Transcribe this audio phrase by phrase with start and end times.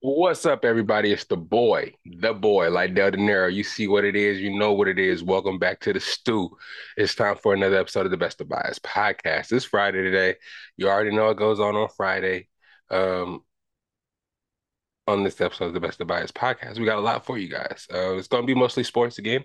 [0.00, 1.10] What's up, everybody?
[1.12, 3.48] It's the boy, the boy, Lydell Dinero.
[3.48, 5.24] You see what it is, you know what it is.
[5.24, 6.56] Welcome back to the stew.
[6.96, 9.52] It's time for another episode of the Best of Bias podcast.
[9.52, 10.36] It's Friday today.
[10.76, 12.46] You already know what goes on on Friday.
[12.90, 13.42] Um,
[15.08, 17.48] on this episode of the Best of Bias podcast, we got a lot for you
[17.48, 17.88] guys.
[17.92, 19.44] Uh, it's going to be mostly sports again.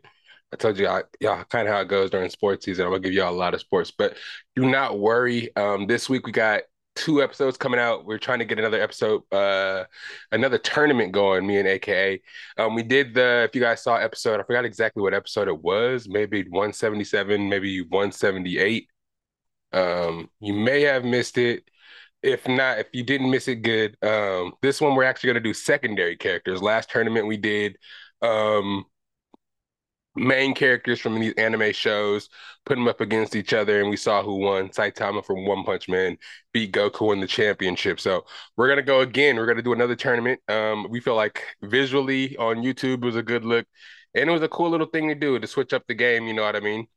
[0.54, 2.86] I told you, I, yeah, kind of how it goes during sports season.
[2.86, 4.16] I'm gonna give you all a lot of sports, but
[4.56, 5.50] do not worry.
[5.56, 6.62] Um, this week we got
[6.96, 8.05] two episodes coming out.
[8.05, 9.86] We're trying to get another episode, uh,
[10.32, 11.46] another tournament going.
[11.46, 12.21] Me and AKA,
[12.58, 13.44] um, we did the.
[13.48, 16.08] If you guys saw episode, I forgot exactly what episode it was.
[16.08, 18.88] Maybe 177, maybe 178.
[19.73, 21.63] Um, you may have missed it.
[22.21, 23.98] If not, if you didn't miss it, good.
[24.02, 26.62] Um, this one we're actually gonna do secondary characters.
[26.62, 27.77] Last tournament we did.
[28.21, 28.85] Um,
[30.16, 32.30] main characters from these anime shows,
[32.66, 34.70] put them up against each other, and we saw who won.
[34.70, 36.17] Saitama from One Punch Man
[36.54, 37.99] beat Goku in the championship.
[37.99, 38.26] So
[38.57, 39.35] we're gonna go again.
[39.38, 40.40] We're gonna do another tournament.
[40.48, 43.66] Um, we feel like visually on YouTube was a good look,
[44.16, 46.27] and it was a cool little thing to do to switch up the game.
[46.27, 46.88] You know what I mean?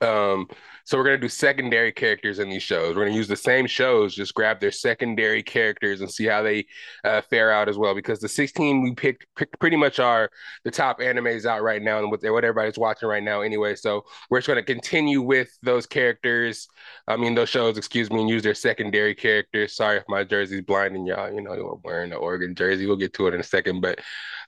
[0.00, 0.46] Um,
[0.84, 2.96] so we're gonna do secondary characters in these shows.
[2.96, 6.66] We're gonna use the same shows, just grab their secondary characters and see how they
[7.04, 7.94] uh, fare out as well.
[7.94, 10.30] Because the 16 we picked, picked pretty much are
[10.64, 13.74] the top animes out right now and what, what everybody's watching right now anyway.
[13.76, 16.68] So we're just gonna continue with those characters.
[17.06, 19.76] I mean those shows, excuse me, and use their secondary characters.
[19.76, 21.32] Sorry if my jersey's blinding y'all.
[21.32, 22.86] You know, wearing the Oregon jersey.
[22.86, 24.00] We'll get to it in a second, but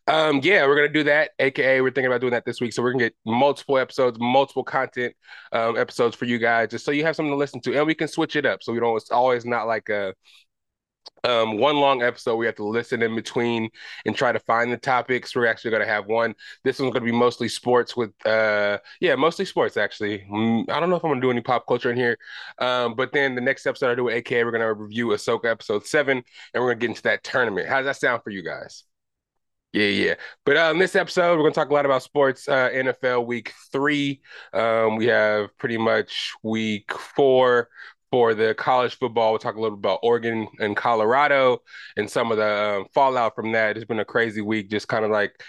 [0.07, 1.31] um, yeah, we're gonna do that.
[1.39, 2.73] AKA, we're thinking about doing that this week.
[2.73, 5.15] So we're gonna get multiple episodes, multiple content
[5.53, 7.95] um, episodes for you guys, just so you have something to listen to, and we
[7.95, 8.63] can switch it up.
[8.63, 8.97] So we don't.
[8.97, 10.15] It's always not like a
[11.25, 12.37] um, one long episode.
[12.37, 13.71] We have to listen in between
[14.07, 15.35] and try to find the topics.
[15.35, 16.35] We're actually going to have one.
[16.65, 20.25] This one's going to be mostly sports with, uh, yeah, mostly sports actually.
[20.31, 22.19] Mm, I don't know if I'm going to do any pop culture in here.
[22.59, 25.47] Um, but then the next episode I do with AK, we're going to review Ahsoka
[25.47, 26.23] episode seven,
[26.55, 27.69] and we're going to get into that tournament.
[27.69, 28.85] How does that sound for you guys?
[29.73, 30.15] Yeah, yeah.
[30.45, 32.47] But um, this episode, we're going to talk a lot about sports.
[32.47, 34.21] Uh, NFL week three.
[34.53, 37.69] Um, we have pretty much week four
[38.11, 39.33] for the college football.
[39.33, 41.63] We'll talk a little bit about Oregon and Colorado
[41.97, 43.77] and some of the um, fallout from that.
[43.77, 45.43] It's been a crazy week, just kind of like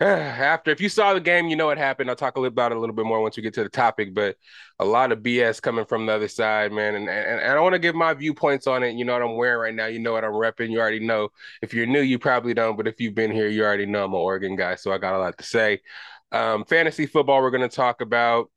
[0.02, 2.08] after if you saw the game, you know what happened.
[2.08, 3.68] I'll talk a little about it a little bit more once we get to the
[3.68, 4.36] topic, but
[4.78, 6.94] a lot of BS coming from the other side, man.
[6.94, 8.94] And and, and I want to give my viewpoints on it.
[8.94, 9.86] You know what I'm wearing right now.
[9.86, 10.70] You know what I'm repping.
[10.70, 11.28] You already know.
[11.60, 14.14] If you're new, you probably don't, but if you've been here, you already know I'm
[14.14, 15.80] an Oregon guy, so I got a lot to say.
[16.32, 18.50] Um, fantasy football, we're gonna talk about,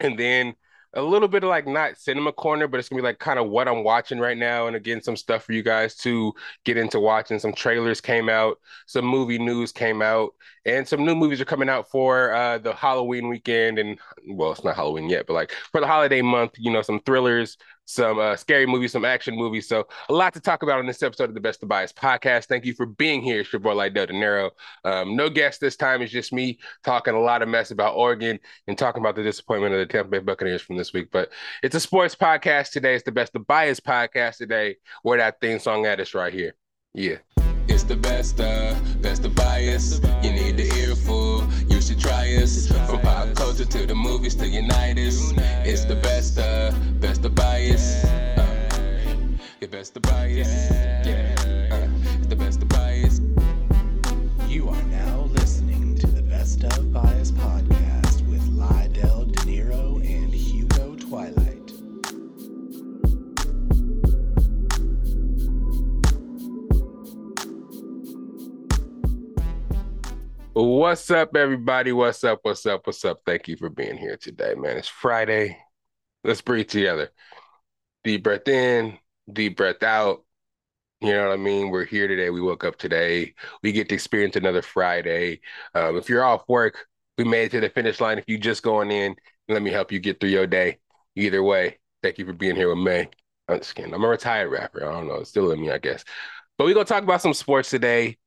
[0.00, 0.54] and then
[0.94, 3.48] a little bit of like not cinema corner, but it's gonna be like kind of
[3.48, 4.66] what I'm watching right now.
[4.66, 6.32] And again, some stuff for you guys to
[6.64, 7.38] get into watching.
[7.38, 10.34] Some trailers came out, some movie news came out,
[10.64, 13.78] and some new movies are coming out for uh, the Halloween weekend.
[13.78, 13.98] And
[14.28, 17.58] well, it's not Halloween yet, but like for the holiday month, you know, some thrillers,
[17.88, 19.66] some uh, scary movies, some action movies.
[19.66, 22.44] So a lot to talk about on this episode of the Best of Bias podcast.
[22.44, 23.40] Thank you for being here.
[23.40, 24.50] It's your boy Lydell Dinero.
[24.84, 26.02] Um, no guest this time.
[26.02, 29.72] It's just me talking a lot of mess about Oregon and talking about the disappointment
[29.72, 31.08] of the Tampa Bay Buccaneers from this week.
[31.10, 31.30] But
[31.62, 32.94] it's a sports podcast today.
[32.94, 34.76] It's the Best of Bias podcast today.
[35.02, 36.54] Where that theme song at is right here.
[36.92, 37.16] Yeah.
[37.68, 40.00] It's the best of, best of bias.
[40.22, 41.27] You need the earful,
[42.36, 42.68] us.
[42.86, 45.32] From pop culture to the movies to unite us.
[45.64, 48.04] It's the best of, best of bias.
[48.04, 48.46] Uh,
[49.60, 50.48] your best of bias.
[51.06, 51.37] Yeah,
[70.60, 71.92] What's up, everybody?
[71.92, 72.40] What's up?
[72.42, 72.84] What's up?
[72.84, 73.20] What's up?
[73.24, 74.76] Thank you for being here today, man.
[74.76, 75.56] It's Friday.
[76.24, 77.10] Let's breathe together.
[78.02, 78.98] Deep breath in,
[79.32, 80.24] deep breath out.
[81.00, 81.70] You know what I mean?
[81.70, 82.30] We're here today.
[82.30, 83.34] We woke up today.
[83.62, 85.42] We get to experience another Friday.
[85.76, 88.18] Um, if you're off work, we made it to the finish line.
[88.18, 89.14] If you're just going in,
[89.48, 90.80] let me help you get through your day.
[91.14, 93.08] Either way, thank you for being here with me.
[93.46, 93.94] I'm just kidding.
[93.94, 94.84] I'm a retired rapper.
[94.84, 95.20] I don't know.
[95.20, 96.04] It's still in me, I guess.
[96.56, 98.18] But we're gonna talk about some sports today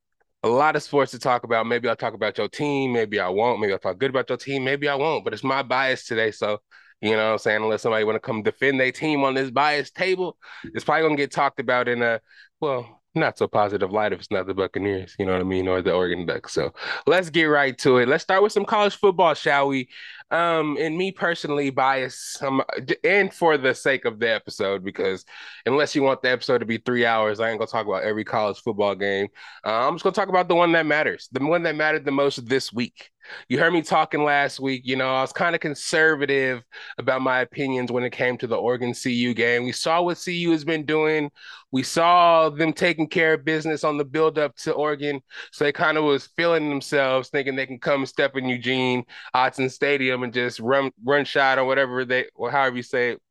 [0.43, 1.67] a lot of sports to talk about.
[1.67, 2.93] Maybe I'll talk about your team.
[2.93, 3.59] Maybe I won't.
[3.59, 4.63] Maybe I'll talk good about your team.
[4.63, 5.23] Maybe I won't.
[5.23, 6.31] But it's my bias today.
[6.31, 6.59] So,
[7.01, 7.63] you know what I'm saying?
[7.63, 11.17] Unless somebody want to come defend their team on this bias table, it's probably going
[11.17, 12.19] to get talked about in a,
[12.59, 15.68] well, not so positive light if it's not the Buccaneers, you know what I mean,
[15.68, 16.54] or the Oregon Ducks.
[16.54, 16.74] So
[17.06, 18.08] let's get right to it.
[18.08, 19.90] Let's start with some college football, shall we?
[20.31, 22.63] Um, and me personally, bias, um,
[23.04, 25.25] and for the sake of the episode, because
[25.66, 28.24] unless you want the episode to be three hours, I ain't gonna talk about every
[28.24, 29.28] college football game.
[29.66, 32.12] Uh, I'm just gonna talk about the one that matters, the one that mattered the
[32.12, 33.11] most this week.
[33.47, 34.81] You heard me talking last week.
[34.85, 36.63] You know, I was kind of conservative
[36.97, 39.63] about my opinions when it came to the Oregon CU game.
[39.63, 41.31] We saw what CU has been doing.
[41.71, 45.21] We saw them taking care of business on the build up to Oregon.
[45.51, 49.71] So they kind of was feeling themselves, thinking they can come step in Eugene, Autzen
[49.71, 53.21] Stadium, and just run run shot or whatever they or however you say it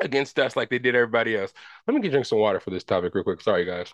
[0.00, 1.52] against us like they did everybody else.
[1.86, 3.40] Let me get drink some water for this topic real quick.
[3.40, 3.92] Sorry, guys.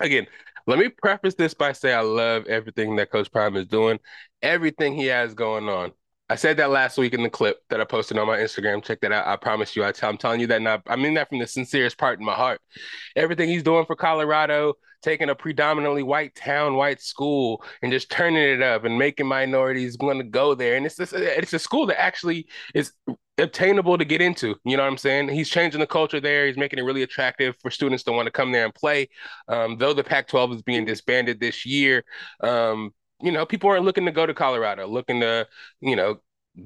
[0.00, 0.26] Again,
[0.70, 3.98] let me preface this by saying I love everything that Coach Prime is doing,
[4.40, 5.90] everything he has going on.
[6.30, 8.84] I said that last week in the clip that I posted on my Instagram.
[8.84, 9.26] Check that out.
[9.26, 9.84] I promise you.
[9.84, 10.80] I t- I'm telling you that now.
[10.86, 12.60] I mean that from the sincerest part in my heart.
[13.16, 18.44] Everything he's doing for Colorado, taking a predominantly white town, white school, and just turning
[18.44, 20.76] it up and making minorities want to go there.
[20.76, 22.46] And it's it's a school that actually
[22.76, 22.92] is
[23.36, 24.54] obtainable to get into.
[24.64, 25.30] You know what I'm saying?
[25.30, 26.46] He's changing the culture there.
[26.46, 29.08] He's making it really attractive for students to want to come there and play.
[29.48, 32.04] Um, though the Pac-12 is being disbanded this year,
[32.40, 32.92] um,
[33.22, 35.46] you know, people aren't looking to go to Colorado, looking to,
[35.80, 36.20] you know,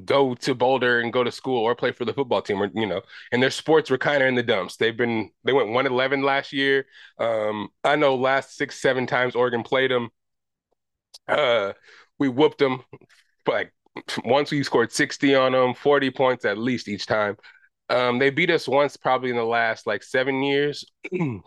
[0.05, 2.87] go to Boulder and go to school or play for the football team or you
[2.87, 3.03] know
[3.33, 4.77] and their sports were kind of in the dumps.
[4.77, 6.87] They've been they went 111 last year.
[7.19, 10.11] Um I know last 6 7 times Oregon played them
[11.29, 11.73] uh
[12.19, 12.83] we whooped them
[13.47, 13.73] like
[14.25, 17.37] once we scored 60 on them 40 points at least each time.
[17.89, 21.43] Um they beat us once probably in the last like 7 years and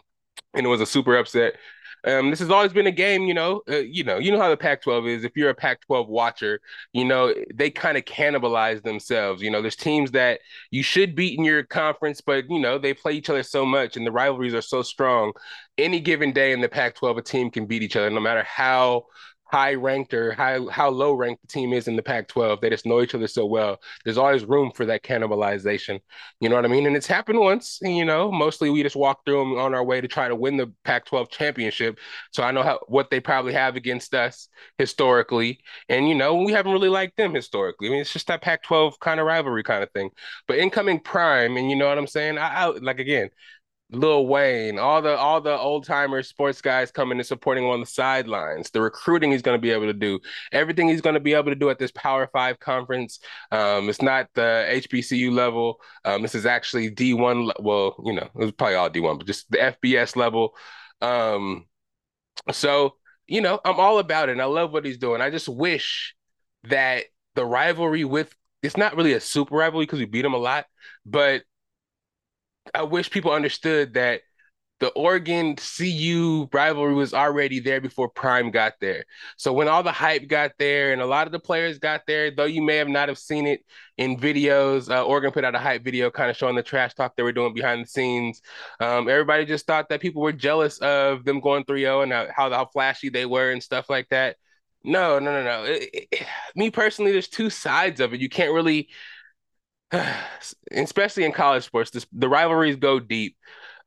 [0.54, 1.56] it was a super upset
[2.06, 3.62] um, this has always been a game, you know.
[3.70, 5.24] Uh, you know, you know how the Pac-12 is.
[5.24, 6.60] If you're a Pac-12 watcher,
[6.94, 9.42] you know they kind of cannibalize themselves.
[9.42, 10.40] You know, there's teams that
[10.72, 13.98] you should beat in your conference, but you know they play each other so much,
[13.98, 15.34] and the rivalries are so strong.
[15.78, 19.06] Any given day in the Pac-12, a team can beat each other, no matter how
[19.50, 22.60] high ranked or how how low ranked the team is in the Pac-12.
[22.62, 23.80] They just know each other so well.
[24.04, 26.00] There's always room for that cannibalization.
[26.40, 26.86] You know what I mean?
[26.86, 27.80] And it's happened once.
[27.82, 30.58] You know, mostly we just walk through them on our way to try to win
[30.58, 32.00] the Pac-12 championship.
[32.32, 35.60] So I know how what they probably have against us historically,
[35.90, 37.88] and you know we haven't really liked them historically.
[37.88, 40.10] I mean, it's just that Pac-12 kind of rivalry kind of thing.
[40.48, 42.38] But incoming prime, and you know what I'm saying?
[42.38, 43.30] I, I like again.
[43.90, 47.80] Lil Wayne, all the all the old timers, sports guys coming and supporting him on
[47.80, 48.70] the sidelines.
[48.70, 50.20] The recruiting he's going to be able to do,
[50.52, 53.20] everything he's going to be able to do at this Power Five conference.
[53.52, 55.80] Um, it's not the HBCU level.
[56.04, 57.50] Um, this is actually D one.
[57.60, 60.54] Well, you know, it was probably all D one, but just the FBS level.
[61.02, 61.66] Um,
[62.52, 62.96] so
[63.28, 64.34] you know, I'm all about it.
[64.34, 65.22] and I love what he's doing.
[65.22, 66.16] I just wish
[66.64, 67.06] that
[67.36, 70.66] the rivalry with it's not really a super rivalry because we beat him a lot,
[71.06, 71.44] but
[72.74, 74.22] I wish people understood that
[74.80, 79.06] the Oregon CU rivalry was already there before Prime got there.
[79.36, 82.30] So when all the hype got there and a lot of the players got there,
[82.30, 83.62] though you may have not have seen it
[83.98, 87.16] in videos, uh, Oregon put out a hype video kind of showing the trash talk
[87.16, 88.42] they were doing behind the scenes.
[88.80, 92.66] Um, everybody just thought that people were jealous of them going 3-0 and how, how
[92.66, 94.36] flashy they were and stuff like that.
[94.84, 95.64] No, no, no, no.
[95.64, 96.26] It, it,
[96.56, 98.22] me personally, there's two sides of it.
[98.22, 98.90] You can't really
[100.72, 103.36] especially in college sports, this, the rivalries go deep.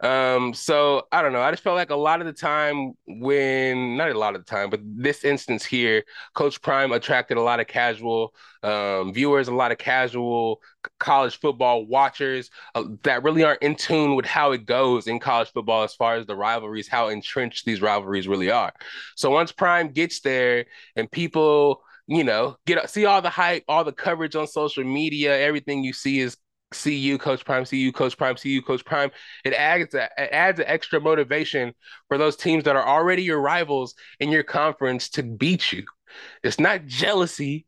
[0.02, 1.42] Um, so I don't know.
[1.42, 4.50] I just felt like a lot of the time when not a lot of the
[4.50, 6.04] time, but this instance here,
[6.34, 10.62] Coach Prime attracted a lot of casual um, viewers, a lot of casual
[10.98, 15.52] college football watchers uh, that really aren't in tune with how it goes in college
[15.52, 18.72] football as far as the rivalries, how entrenched these rivalries really are.
[19.16, 20.64] So once Prime gets there
[20.96, 25.38] and people you know, get see all the hype, all the coverage on social media,
[25.40, 26.36] everything you see is
[26.72, 29.12] CU Coach Prime, CU Coach Prime, CU Coach Prime.
[29.44, 31.72] It adds a, it adds an extra motivation
[32.08, 35.84] for those teams that are already your rivals in your conference to beat you.
[36.42, 37.64] It's not jealousy.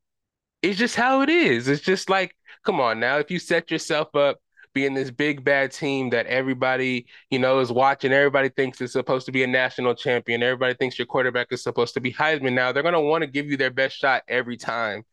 [0.61, 1.69] It's just how it is.
[1.69, 2.35] It's just like,
[2.67, 4.39] come on now, if you set yourself up
[4.75, 8.13] being this big bad team that everybody you know is watching.
[8.13, 10.43] Everybody thinks it's supposed to be a national champion.
[10.43, 12.53] Everybody thinks your quarterback is supposed to be Heisman.
[12.53, 15.05] Now they're gonna want to give you their best shot every time.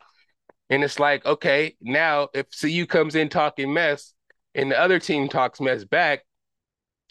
[0.69, 4.13] And it's like, okay, now if CU comes in talking mess
[4.53, 6.23] and the other team talks mess back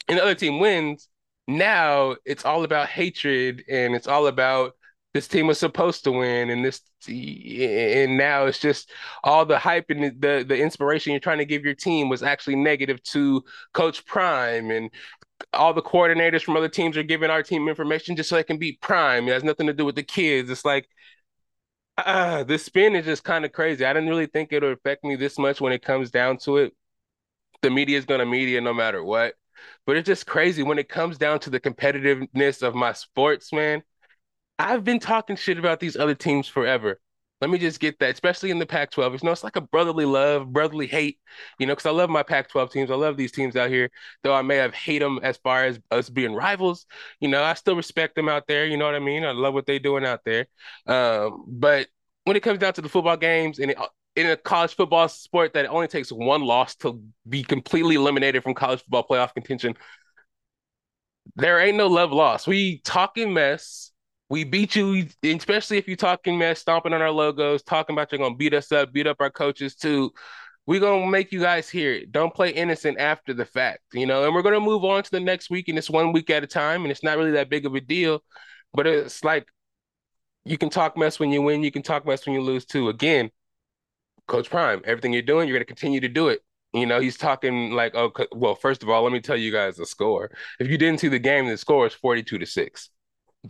[0.06, 1.08] and the other team wins,
[1.48, 4.74] now it's all about hatred and it's all about
[5.14, 8.90] this team was supposed to win and this and now it's just
[9.24, 12.56] all the hype and the the inspiration you're trying to give your team was actually
[12.56, 14.90] negative to coach prime and
[15.52, 18.58] all the coordinators from other teams are giving our team information just so they can
[18.58, 19.28] beat prime.
[19.28, 20.50] It has nothing to do with the kids.
[20.50, 20.88] It's like
[21.96, 23.84] uh, the spin is just kind of crazy.
[23.84, 26.58] I didn't really think it would affect me this much when it comes down to
[26.58, 26.72] it.
[27.62, 29.34] The media is going to media no matter what.
[29.86, 33.82] But it's just crazy when it comes down to the competitiveness of my sports man
[34.58, 37.00] I've been talking shit about these other teams forever.
[37.40, 39.12] let me just get that, especially in the Pac-12.
[39.12, 41.20] You know, it's like a brotherly love, brotherly hate,
[41.60, 42.90] you know, because I love my Pac-12 teams.
[42.90, 43.90] I love these teams out here,
[44.24, 46.86] though I may have hate them as far as us being rivals.
[47.20, 48.66] You know, I still respect them out there.
[48.66, 49.24] You know what I mean?
[49.24, 50.46] I love what they're doing out there.
[50.86, 51.86] Um, but
[52.24, 53.78] when it comes down to the football games and it,
[54.16, 58.52] in a college football sport that only takes one loss to be completely eliminated from
[58.52, 59.76] college football playoff contention,
[61.36, 62.48] there ain't no love lost.
[62.48, 63.92] We talking mess
[64.30, 68.18] we beat you, especially if you're talking mess, stomping on our logos, talking about you're
[68.18, 70.12] gonna beat us up, beat up our coaches too.
[70.66, 72.12] We're gonna make you guys hear it.
[72.12, 74.26] Don't play innocent after the fact, you know.
[74.26, 76.46] And we're gonna move on to the next week, and it's one week at a
[76.46, 78.22] time, and it's not really that big of a deal.
[78.74, 79.46] But it's like
[80.44, 82.90] you can talk mess when you win, you can talk mess when you lose too.
[82.90, 83.30] Again,
[84.26, 86.40] Coach Prime, everything you're doing, you're gonna continue to do it.
[86.74, 89.76] You know, he's talking like, oh, well, first of all, let me tell you guys
[89.76, 90.30] the score.
[90.60, 92.90] If you didn't see the game, the score is 42 to 6.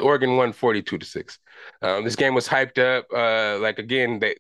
[0.01, 1.39] Oregon won 42 to 6.
[1.83, 3.07] Um, this game was hyped up.
[3.13, 4.37] Uh, like again, they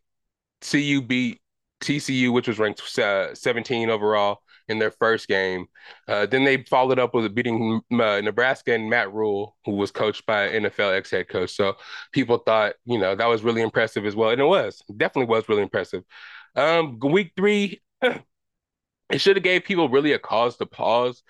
[0.61, 1.41] CU beat
[1.81, 5.67] TCU, which was ranked uh, 17 overall in their first game.
[6.07, 10.27] Uh, then they followed up with beating uh, Nebraska and Matt Rhule, who was coached
[10.27, 11.55] by NFL ex head coach.
[11.55, 11.77] So
[12.12, 14.31] people thought, you know, that was really impressive as well.
[14.31, 16.05] And it was, definitely was really impressive.
[16.55, 18.23] Um, week three, it
[19.21, 21.23] should have gave people really a cause to pause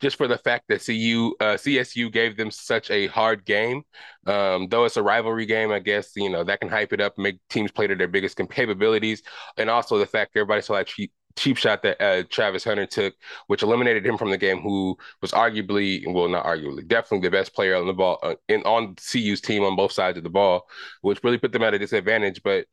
[0.00, 3.82] just for the fact that CU uh, CSU gave them such a hard game.
[4.26, 7.16] Um, though it's a rivalry game, I guess you know that can hype it up,
[7.18, 9.22] make teams play to their biggest capabilities,
[9.56, 13.14] and also the fact everybody saw that cheap cheap shot that uh, Travis Hunter took,
[13.46, 17.54] which eliminated him from the game, who was arguably, well, not arguably, definitely the best
[17.54, 20.66] player on the ball uh, in on CU's team on both sides of the ball,
[21.02, 22.42] which really put them at a disadvantage.
[22.42, 22.66] But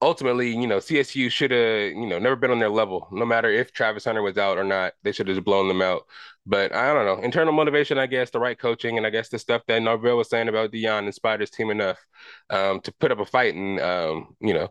[0.00, 3.08] ultimately, you know, CSU should have, you know, never been on their level.
[3.10, 5.82] No matter if Travis Hunter was out or not, they should have just blown them
[5.82, 6.02] out.
[6.46, 7.22] But I don't know.
[7.24, 10.30] Internal motivation, I guess, the right coaching, and I guess the stuff that Norvell was
[10.30, 11.98] saying about Deion inspired his team enough
[12.50, 14.68] um, to put up a fight and, um, you know,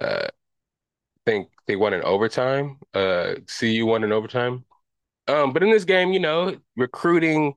[0.00, 0.28] uh,
[1.26, 2.78] think they won in overtime.
[2.94, 4.64] Uh, CU won in overtime.
[5.28, 7.54] Um, but in this game, you know, recruiting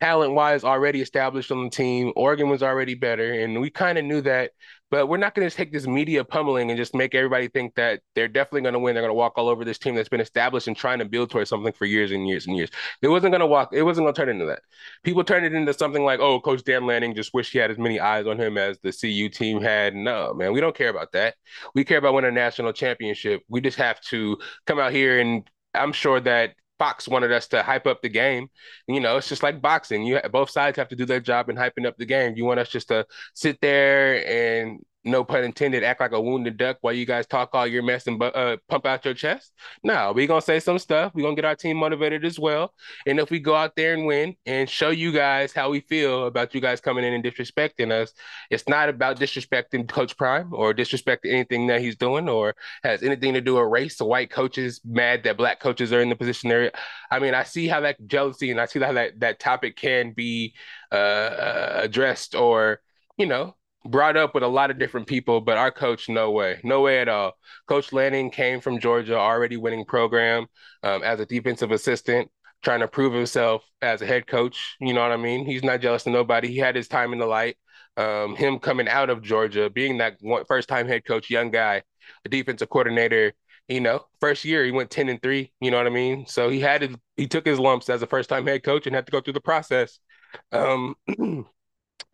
[0.00, 2.12] talent wise already established on the team.
[2.16, 4.52] Oregon was already better, and we kind of knew that.
[4.90, 8.00] But we're not going to take this media pummeling and just make everybody think that
[8.14, 8.94] they're definitely going to win.
[8.94, 11.30] They're going to walk all over this team that's been established and trying to build
[11.30, 12.70] towards something for years and years and years.
[13.02, 13.70] It wasn't going to walk.
[13.72, 14.60] It wasn't going to turn into that.
[15.02, 17.78] People turned it into something like, "Oh, Coach Dan Lanning just wish he had as
[17.78, 21.12] many eyes on him as the CU team had." No, man, we don't care about
[21.12, 21.34] that.
[21.74, 23.42] We care about winning a national championship.
[23.48, 27.62] We just have to come out here and I'm sure that Fox wanted us to
[27.62, 28.48] hype up the game.
[28.86, 30.02] You know, it's just like boxing.
[30.04, 32.34] You both sides have to do their job in hyping up the game.
[32.36, 36.56] You want us just to sit there and no pun intended, act like a wounded
[36.56, 39.52] duck while you guys talk all your mess and uh, pump out your chest.
[39.82, 41.12] No, we're going to say some stuff.
[41.14, 42.74] We're going to get our team motivated as well.
[43.06, 46.26] And if we go out there and win and show you guys how we feel
[46.26, 48.12] about you guys coming in and disrespecting us,
[48.50, 53.34] it's not about disrespecting Coach Prime or disrespecting anything that he's doing or has anything
[53.34, 56.48] to do with race or white coaches mad that black coaches are in the position
[56.48, 56.72] they're
[57.10, 60.12] I mean, I see how that jealousy and I see how that, that topic can
[60.12, 60.54] be
[60.90, 62.80] uh, uh addressed or,
[63.16, 63.54] you know,
[63.86, 67.00] brought up with a lot of different people, but our coach, no way, no way
[67.00, 67.32] at all.
[67.66, 70.46] Coach Lanning came from Georgia, already winning program
[70.82, 72.30] um, as a defensive assistant,
[72.62, 74.76] trying to prove himself as a head coach.
[74.80, 75.46] You know what I mean?
[75.46, 76.48] He's not jealous of nobody.
[76.48, 77.56] He had his time in the light.
[77.96, 81.82] Um, him coming out of Georgia, being that first time head coach, young guy,
[82.24, 83.32] a defensive coordinator.
[83.68, 85.52] You know, first year he went ten and three.
[85.60, 86.26] You know what I mean?
[86.26, 88.94] So he had to, he took his lumps as a first time head coach and
[88.94, 89.98] had to go through the process.
[90.52, 90.94] Um,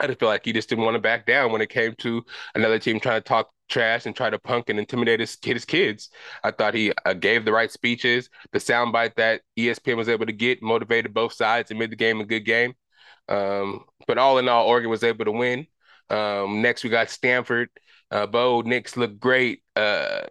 [0.02, 2.25] I just feel like he just didn't want to back down when it came to
[2.54, 6.11] another team trying to talk trash and try to punk and intimidate his, his kids.
[6.44, 8.28] I thought he uh, gave the right speeches.
[8.52, 12.21] The soundbite that ESPN was able to get motivated both sides and made the game
[12.21, 12.75] a good game.
[13.28, 15.66] Um, but all in all, Oregon was able to win.
[16.11, 17.71] Um, next, we got Stanford.
[18.11, 19.62] Uh, Bo Nix looked great.
[19.76, 20.23] Uh,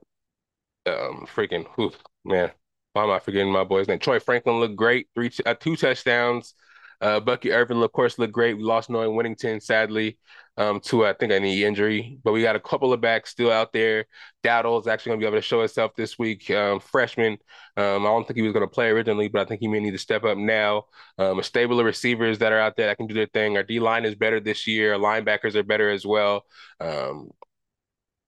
[0.86, 1.92] um, freaking, whew,
[2.26, 2.52] man,
[2.94, 4.00] why am I forgetting my boy's name?
[4.00, 5.08] Troy Franklin looked great.
[5.16, 6.56] Three, uh, two touchdowns.
[7.02, 8.56] Uh, Bucky Irving, of course, looked great.
[8.56, 10.20] We lost Noah Whittington, sadly,
[10.58, 13.52] um, to I think a knee injury, but we got a couple of backs still
[13.52, 14.06] out there.
[14.44, 16.52] Dowdell is actually going to be able to show himself this week.
[16.52, 17.34] Um, freshman,
[17.76, 19.80] um, I don't think he was going to play originally, but I think he may
[19.80, 20.84] need to step up now.
[21.18, 23.58] Um, a stable of receivers that are out there that can do their thing.
[23.58, 24.94] Our D line is better this year.
[24.94, 26.44] Our linebackers are better as well.
[26.80, 27.32] Um,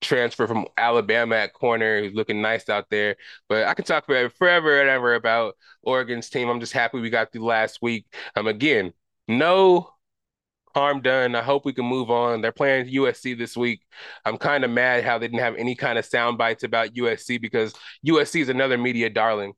[0.03, 2.01] transfer from Alabama at corner.
[2.01, 3.15] He's looking nice out there.
[3.50, 6.50] But I can talk forever, forever and ever about Oregon's team.
[6.50, 8.05] I'm just happy we got through last week.
[8.36, 8.93] Um, again,
[9.27, 9.89] no
[10.75, 11.36] harm done.
[11.36, 12.41] I hope we can move on.
[12.41, 13.81] They're playing USC this week.
[14.25, 17.39] I'm kind of mad how they didn't have any kind of sound bites about USC
[17.39, 17.74] because
[18.05, 19.53] USC is another media darling.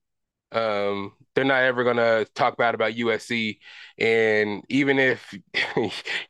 [0.52, 3.60] Um, they're not ever gonna talk bad about USC.
[4.00, 5.34] And even if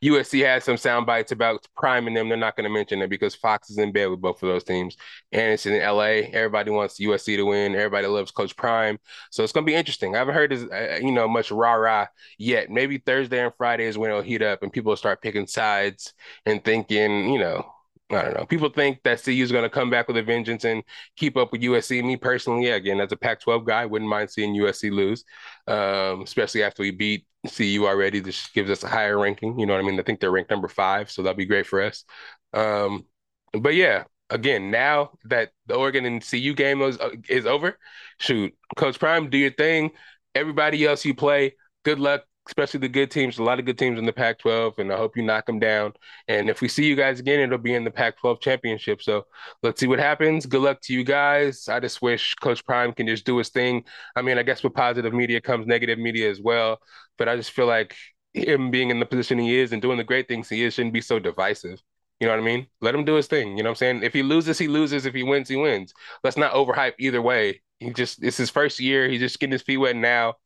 [0.04, 3.70] USC has some sound bites about priming them, they're not gonna mention it because Fox
[3.70, 4.96] is in bed with both of those teams.
[5.32, 6.28] And it's in LA.
[6.32, 7.74] Everybody wants USC to win.
[7.74, 8.98] Everybody loves Coach Prime.
[9.30, 10.14] So it's gonna be interesting.
[10.14, 12.06] I haven't heard this, uh, you know, much rah rah
[12.38, 12.70] yet.
[12.70, 16.12] Maybe Thursday and Friday is when it'll heat up and people start picking sides
[16.44, 17.64] and thinking, you know,
[18.10, 18.46] I don't know.
[18.46, 20.84] People think that CU is going to come back with a vengeance and
[21.16, 22.04] keep up with USC.
[22.04, 25.24] Me personally, again, as a Pac-12 guy, wouldn't mind seeing USC lose,
[25.66, 28.20] um, especially after we beat CU already.
[28.20, 29.58] This gives us a higher ranking.
[29.58, 29.98] You know what I mean?
[29.98, 32.04] I think they're ranked number five, so that'd be great for us.
[32.52, 33.06] Um,
[33.52, 36.98] but yeah, again, now that the Oregon and CU game is,
[37.28, 37.76] is over,
[38.20, 39.90] shoot, Coach Prime, do your thing.
[40.32, 43.98] Everybody else you play, good luck especially the good teams, a lot of good teams
[43.98, 45.92] in the Pac 12, and I hope you knock them down.
[46.28, 49.02] And if we see you guys again, it'll be in the Pac 12 championship.
[49.02, 49.26] So
[49.62, 50.46] let's see what happens.
[50.46, 51.68] Good luck to you guys.
[51.68, 53.84] I just wish Coach Prime can just do his thing.
[54.14, 56.78] I mean, I guess with positive media comes negative media as well,
[57.18, 57.94] but I just feel like
[58.32, 60.94] him being in the position he is and doing the great things he is shouldn't
[60.94, 61.80] be so divisive.
[62.20, 62.66] You know what I mean?
[62.80, 63.58] Let him do his thing.
[63.58, 64.02] You know what I'm saying?
[64.02, 65.04] If he loses, he loses.
[65.04, 65.92] If he wins, he wins.
[66.24, 67.60] Let's not overhype either way.
[67.78, 69.08] He just it's his first year.
[69.08, 70.36] He's just getting his feet wet now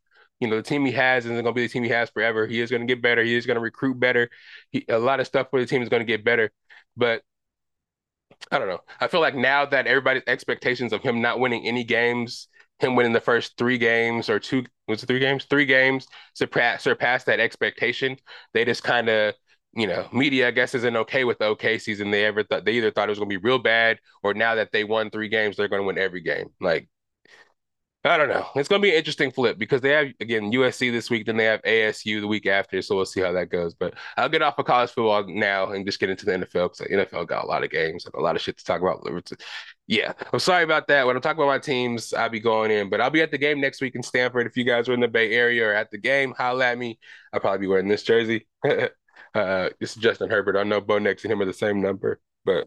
[0.41, 2.47] you know, the team he has isn't going to be the team he has forever.
[2.47, 3.23] He is going to get better.
[3.23, 4.31] He is going to recruit better.
[4.71, 6.51] He, a lot of stuff for the team is going to get better.
[6.97, 7.23] But
[8.51, 8.81] I don't know.
[9.01, 13.13] I feel like now that everybody's expectations of him not winning any games, him winning
[13.13, 15.45] the first three games or two, was it three games?
[15.45, 18.17] Three games surpass surpassed that expectation.
[18.55, 19.35] They just kind of
[19.73, 22.11] you know, media I guess isn't okay with the OK season.
[22.11, 24.73] They ever thought they either thought it was gonna be real bad, or now that
[24.73, 26.51] they won three games, they're gonna win every game.
[26.61, 26.89] Like
[28.03, 28.47] I don't know.
[28.57, 31.37] It's going to be an interesting flip because they have again USC this week, then
[31.37, 32.81] they have ASU the week after.
[32.81, 33.75] So we'll see how that goes.
[33.75, 36.79] But I'll get off of college football now and just get into the NFL because
[36.79, 39.07] the NFL got a lot of games and a lot of shit to talk about.
[39.87, 41.07] Yeah, I'm sorry about that.
[41.07, 43.39] When I'm talking about my teams, I'll be going in, but I'll be at the
[43.39, 44.47] game next week in Stanford.
[44.47, 46.99] If you guys are in the Bay Area or at the game, holla at me.
[47.35, 48.47] I'll probably be wearing this jersey.
[48.65, 48.89] uh,
[49.79, 50.57] this is Justin Herbert.
[50.57, 52.67] I know Bo Nix and him are the same number, but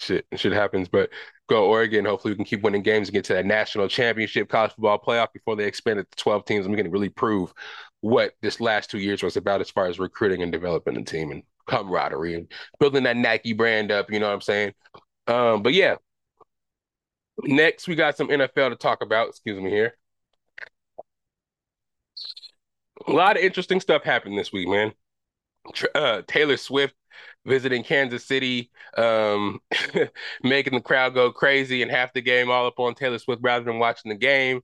[0.00, 0.88] shit shit happens.
[0.88, 1.10] But
[1.48, 2.04] go Oregon.
[2.04, 5.32] Hopefully we can keep winning games and get to that national championship college football playoff
[5.32, 6.66] before they expand it to 12 teams.
[6.66, 7.52] And we can really prove
[8.00, 11.30] what this last two years was about as far as recruiting and developing the team
[11.30, 14.10] and camaraderie and building that Nike brand up.
[14.10, 14.74] You know what I'm saying?
[15.26, 15.96] Um, but yeah.
[17.44, 19.28] Next, we got some NFL to talk about.
[19.28, 19.96] Excuse me here.
[23.06, 24.92] A lot of interesting stuff happened this week, man.
[25.94, 26.94] Uh, Taylor Swift
[27.46, 29.60] visiting Kansas City, um,
[30.42, 33.64] making the crowd go crazy and half the game all up on Taylor Swift rather
[33.64, 34.60] than watching the game.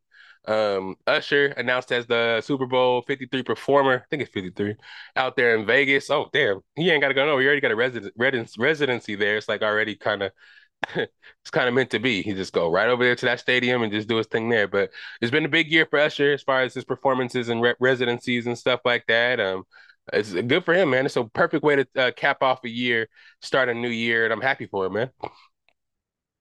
[0.46, 4.76] Um, Usher announced as the Super Bowl 53 performer, I think it's 53,
[5.16, 6.08] out there in Vegas.
[6.10, 7.38] Oh, damn, he ain't got to go no.
[7.38, 8.14] He already got a resident,
[8.56, 9.36] residency there.
[9.36, 10.32] It's like already kind of
[10.96, 12.22] it's kind of meant to be.
[12.22, 14.68] He just go right over there to that stadium and just do his thing there.
[14.68, 17.74] But it's been a big year for Usher as far as his performances and re-
[17.80, 19.40] residencies and stuff like that.
[19.40, 19.64] Um,
[20.12, 21.06] it's good for him, man.
[21.06, 23.08] It's a perfect way to uh, cap off a year,
[23.42, 25.10] start a new year, and I'm happy for him, man.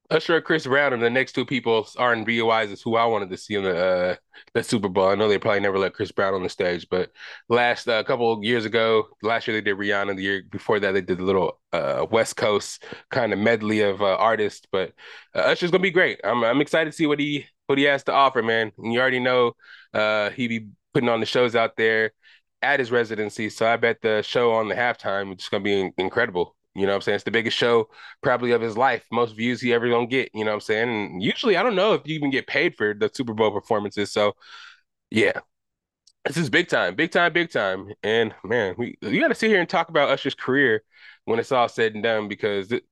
[0.10, 3.06] Usher, Chris Brown, and the next two people R and B wise is who I
[3.06, 4.15] wanted to see in the uh,
[4.53, 5.10] the Super Bowl.
[5.10, 7.12] I know they probably never let Chris Brown on the stage, but
[7.49, 10.15] last a uh, couple years ago, last year they did Rihanna.
[10.15, 14.01] The year before that, they did a little uh, West Coast kind of medley of
[14.01, 14.65] uh, artists.
[14.71, 14.93] But
[15.36, 16.21] uh, Usher's gonna be great.
[16.23, 18.71] I'm I'm excited to see what he what he has to offer, man.
[18.77, 19.53] And you already know
[19.93, 22.13] uh, he be putting on the shows out there
[22.62, 23.50] at his residency.
[23.50, 26.56] So I bet the show on the halftime is going to be incredible.
[26.78, 27.15] You know what I'm saying?
[27.15, 27.89] It's the biggest show
[28.22, 30.30] probably of his life, most views he ever gonna get.
[30.36, 30.89] You know what I'm saying?
[30.89, 34.12] And usually I don't know if you even get paid for the Super Bowl performances.
[34.12, 34.36] So
[35.10, 35.39] yeah,
[36.26, 37.93] this is big time, big time, big time.
[38.04, 40.84] And man, we you got to sit here and talk about Usher's career
[41.26, 42.84] when it's all said and done because it,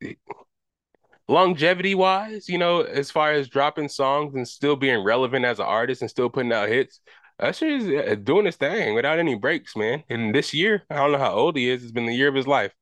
[1.28, 5.66] longevity wise, you know, as far as dropping songs and still being relevant as an
[5.66, 7.02] artist and still putting out hits,
[7.40, 10.04] Usher is uh, doing his thing without any breaks, man.
[10.10, 11.84] And this year, I don't know how old he is.
[11.84, 12.74] It's been the year of his life.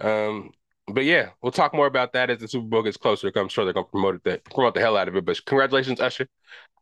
[0.00, 0.52] Um,
[0.88, 3.30] but yeah, we'll talk more about that as the Super Bowl gets closer.
[3.36, 5.24] I'm sure they're gonna promote it, promote the hell out of it.
[5.24, 6.28] But congratulations, Usher.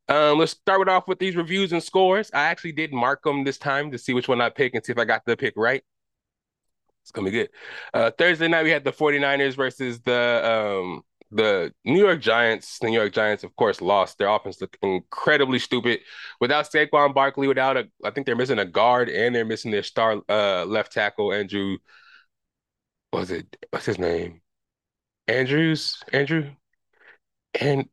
[0.09, 2.31] Um, let's start it off with these reviews and scores.
[2.33, 4.93] I actually did mark them this time to see which one I pick and see
[4.93, 5.85] if I got the pick right.
[7.03, 7.51] It's gonna be good.
[7.93, 12.89] Uh, Thursday night we had the 49ers versus the um the New York Giants, the
[12.89, 14.19] New York Giants, of course, lost.
[14.19, 16.01] Their offense looked incredibly stupid.
[16.41, 19.83] Without Saquon Barkley, without a, I think they're missing a guard and they're missing their
[19.83, 21.79] star uh, left tackle, Andrew.
[23.13, 23.57] Was it?
[23.71, 24.41] What's his name?
[25.29, 26.03] Andrews?
[26.13, 26.51] Andrew?
[27.61, 27.89] And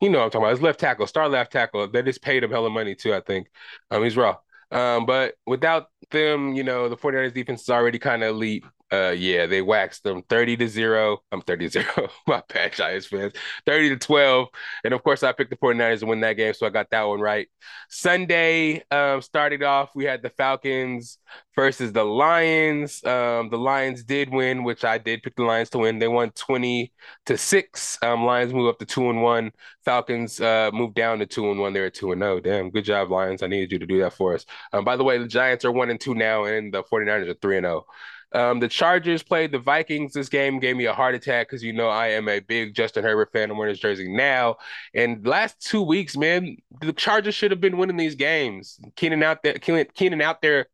[0.00, 0.52] you know I'm talking about.
[0.52, 1.88] His left tackle, star left tackle.
[1.88, 3.48] They just paid him hella money too, I think.
[3.90, 4.38] Um, he's raw.
[4.70, 8.64] Um, but without them, you know, the 49ers defense is already kind of elite.
[8.90, 11.18] Uh, yeah, they waxed them 30 to 0.
[11.30, 12.08] I'm 30 to 0.
[12.26, 13.34] My bad, Giants fans.
[13.66, 14.48] 30 to 12.
[14.82, 17.02] And of course, I picked the 49ers to win that game, so I got that
[17.02, 17.48] one right.
[17.90, 21.18] Sunday, um, started off, we had the Falcons
[21.54, 23.04] versus the Lions.
[23.04, 25.98] Um, the Lions did win, which I did pick the Lions to win.
[25.98, 26.90] They won 20
[27.26, 27.98] to 6.
[28.00, 29.52] Um, Lions move up to 2 and 1.
[29.84, 31.72] Falcons uh moved down to 2 and 1.
[31.74, 32.40] They're at 2 and 0.
[32.40, 33.42] Damn, good job, Lions.
[33.42, 34.46] I needed you to do that for us.
[34.72, 37.34] Um, by the way, the Giants are 1 and 2 now, and the 49ers are
[37.34, 37.86] 3 and 0.
[38.32, 40.12] Um, the Chargers played the Vikings.
[40.12, 43.04] This game gave me a heart attack because you know I am a big Justin
[43.04, 43.50] Herbert fan.
[43.50, 44.56] I'm wearing his jersey now.
[44.94, 48.78] And last two weeks, man, the Chargers should have been winning these games.
[48.96, 50.66] Keenan out there, Keenan, Keenan out there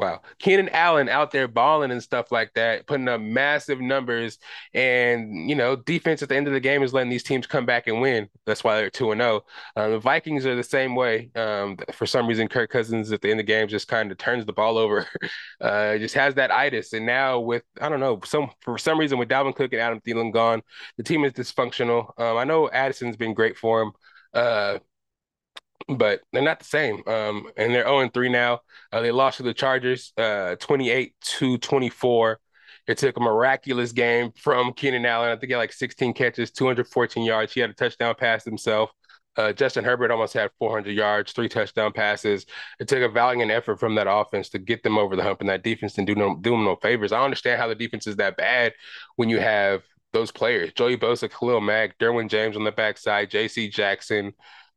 [0.00, 0.22] Wow.
[0.38, 4.38] Keenan Allen out there balling and stuff like that, putting up massive numbers.
[4.72, 7.66] And, you know, defense at the end of the game is letting these teams come
[7.66, 8.30] back and win.
[8.46, 9.42] That's why they're 2 and 0.
[9.76, 11.30] Um, the Vikings are the same way.
[11.36, 14.16] Um, for some reason, Kirk Cousins at the end of the game just kind of
[14.16, 15.06] turns the ball over,
[15.60, 16.94] uh, just has that itis.
[16.94, 20.00] And now, with, I don't know, some for some reason, with Dalvin Cook and Adam
[20.00, 20.62] Thielen gone,
[20.96, 22.18] the team is dysfunctional.
[22.18, 23.92] Um, I know Addison's been great for him.
[24.32, 24.78] Uh,
[25.88, 27.02] but they're not the same.
[27.06, 28.60] Um, and they're 0 3 now.
[28.92, 32.40] Uh, they lost to the Chargers uh 28 to 24.
[32.86, 35.30] It took a miraculous game from Keenan Allen.
[35.30, 37.52] I think he had like 16 catches, 214 yards.
[37.52, 38.90] He had a touchdown pass himself.
[39.36, 42.46] Uh, Justin Herbert almost had 400 yards, three touchdown passes.
[42.80, 45.48] It took a valiant effort from that offense to get them over the hump, and
[45.48, 47.12] that defense didn't do, no, do them no favors.
[47.12, 48.72] I understand how the defense is that bad
[49.16, 53.68] when you have those players Joey Bosa, Khalil Mack, Derwin James on the backside, J.C.
[53.68, 54.32] Jackson,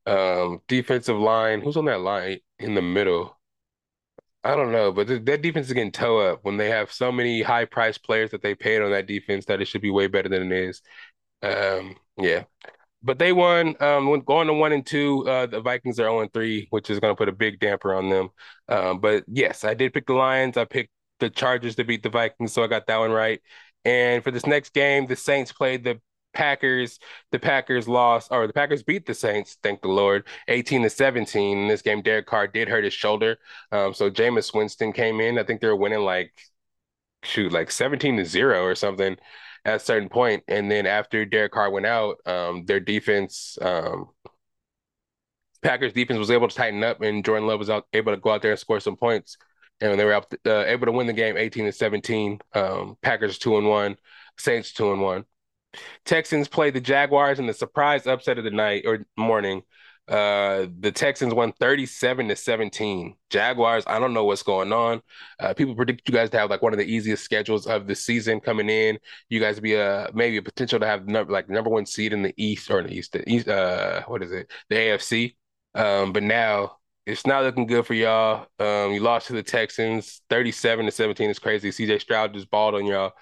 [0.05, 1.61] um, defensive line.
[1.61, 3.37] Who's on that line in the middle?
[4.43, 7.11] I don't know, but th that defense is getting toe up when they have so
[7.11, 10.07] many high priced players that they paid on that defense that it should be way
[10.07, 10.81] better than it is.
[11.41, 12.43] Um, yeah.
[13.03, 13.75] But they won.
[13.81, 16.99] Um, going to one and two, uh, the Vikings are 0 and 3, which is
[16.99, 18.29] going to put a big damper on them.
[18.69, 20.57] Um, but yes, I did pick the Lions.
[20.57, 23.41] I picked the Chargers to beat the Vikings, so I got that one right.
[23.85, 25.99] And for this next game, the Saints played the
[26.33, 26.99] Packers,
[27.31, 31.57] the Packers lost, or the Packers beat the Saints, thank the Lord, 18 to 17.
[31.59, 33.37] In this game, Derek Carr did hurt his shoulder.
[33.71, 35.37] Um, so Jameis Winston came in.
[35.39, 36.33] I think they were winning like,
[37.23, 39.17] shoot, like 17 to 0 or something
[39.65, 40.43] at a certain point.
[40.47, 44.09] And then after Derek Carr went out, um, their defense, um,
[45.61, 48.31] Packers defense was able to tighten up, and Jordan Love was out, able to go
[48.31, 49.37] out there and score some points.
[49.81, 52.39] And they were to, uh, able to win the game 18 to 17.
[52.53, 53.97] Um, Packers 2 and 1,
[54.37, 55.25] Saints 2 and 1.
[56.05, 59.63] Texans played the Jaguars in the surprise upset of the night or morning.
[60.07, 63.15] Uh, the Texans won 37 to 17.
[63.29, 65.01] Jaguars, I don't know what's going on.
[65.39, 67.95] Uh, people predict you guys to have like one of the easiest schedules of the
[67.95, 68.99] season coming in.
[69.29, 72.21] You guys be a maybe a potential to have number like number one seed in
[72.21, 74.51] the East or in the East, the East uh, what is it?
[74.69, 75.35] The AFC.
[75.73, 78.47] Um, but now it's not looking good for y'all.
[78.59, 81.29] Um, you lost to the Texans 37 to 17.
[81.29, 81.69] It's crazy.
[81.69, 83.13] CJ Stroud just balled on y'all.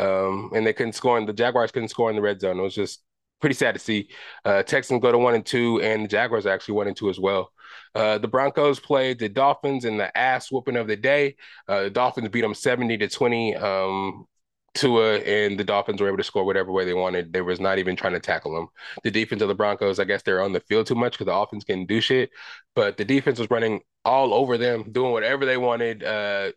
[0.00, 2.58] Um, and they couldn't score, and the Jaguars couldn't score in the red zone.
[2.58, 3.02] It was just
[3.40, 4.08] pretty sad to see.
[4.44, 7.18] Uh, Texans go to one and two, and the Jaguars actually one and two as
[7.18, 7.52] well.
[7.94, 11.36] Uh, the Broncos played the Dolphins in the ass whooping of the day.
[11.68, 13.56] Uh, the Dolphins beat them 70 to 20.
[13.56, 14.26] Um,
[14.74, 17.32] Tua and the Dolphins were able to score whatever way they wanted.
[17.32, 18.68] They was not even trying to tackle them.
[19.02, 21.34] The defense of the Broncos, I guess they're on the field too much because the
[21.34, 22.30] offense can do shit.
[22.76, 26.04] But the defense was running all over them, doing whatever they wanted.
[26.04, 26.52] Uh,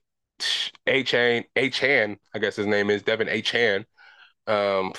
[0.87, 3.85] Achane, Achane, I guess his name is De'Von Achane.
[4.47, 4.93] Um,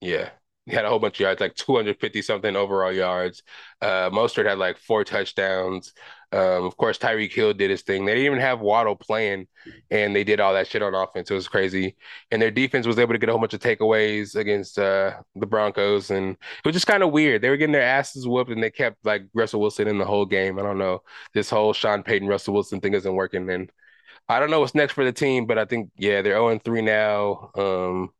[0.00, 0.30] yeah,
[0.66, 3.42] he had a whole bunch of yards, like 250 something overall yards.
[3.82, 5.92] Uh, Mostert had like four touchdowns.
[6.32, 8.04] Um, of course, Tyreek Hill did his thing.
[8.04, 9.46] They didn't even have Waddle playing,
[9.90, 11.30] and they did all that shit on offense.
[11.30, 11.96] It was crazy.
[12.30, 15.46] And their defense was able to get a whole bunch of takeaways against uh, the
[15.46, 17.42] Broncos, and it was just kind of weird.
[17.42, 20.26] They were getting their asses whooped, and they kept like Russell Wilson in the whole
[20.26, 20.58] game.
[20.58, 21.02] I don't know.
[21.34, 23.70] This whole Sean Payton Russell Wilson thing isn't working, and
[24.28, 26.82] I don't know what's next for the team, but I think yeah, they're 0 3
[26.82, 27.50] now.
[27.56, 28.10] Um,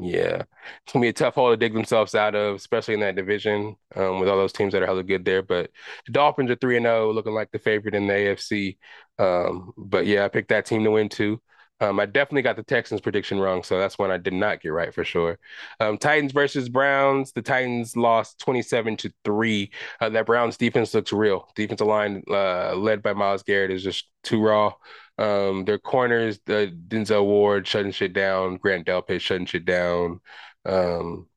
[0.00, 0.42] yeah,
[0.84, 3.76] it's gonna be a tough hole to dig themselves out of, especially in that division
[3.96, 5.42] um, with all those teams that are hella good there.
[5.42, 5.70] But
[6.06, 8.78] the Dolphins are three and zero, looking like the favorite in the AFC.
[9.18, 11.40] Um, but yeah, I picked that team to win too.
[11.80, 14.68] Um, I definitely got the Texans prediction wrong, so that's one I did not get
[14.68, 15.38] right for sure.
[15.80, 17.32] Um, Titans versus Browns.
[17.32, 19.70] The Titans lost 27 to 3.
[20.00, 21.50] Uh, that Browns defense looks real.
[21.56, 24.72] Defensive line uh, led by Myles Garrett is just too raw.
[25.18, 30.20] Um, their corners, the Denzel Ward shutting shit down, Grant Delpit shutting shit down.
[30.64, 31.28] Um,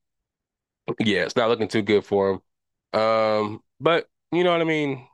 [0.99, 2.41] yeah, it's not looking too good for
[2.93, 3.01] them.
[3.01, 5.07] Um, but you know what I mean?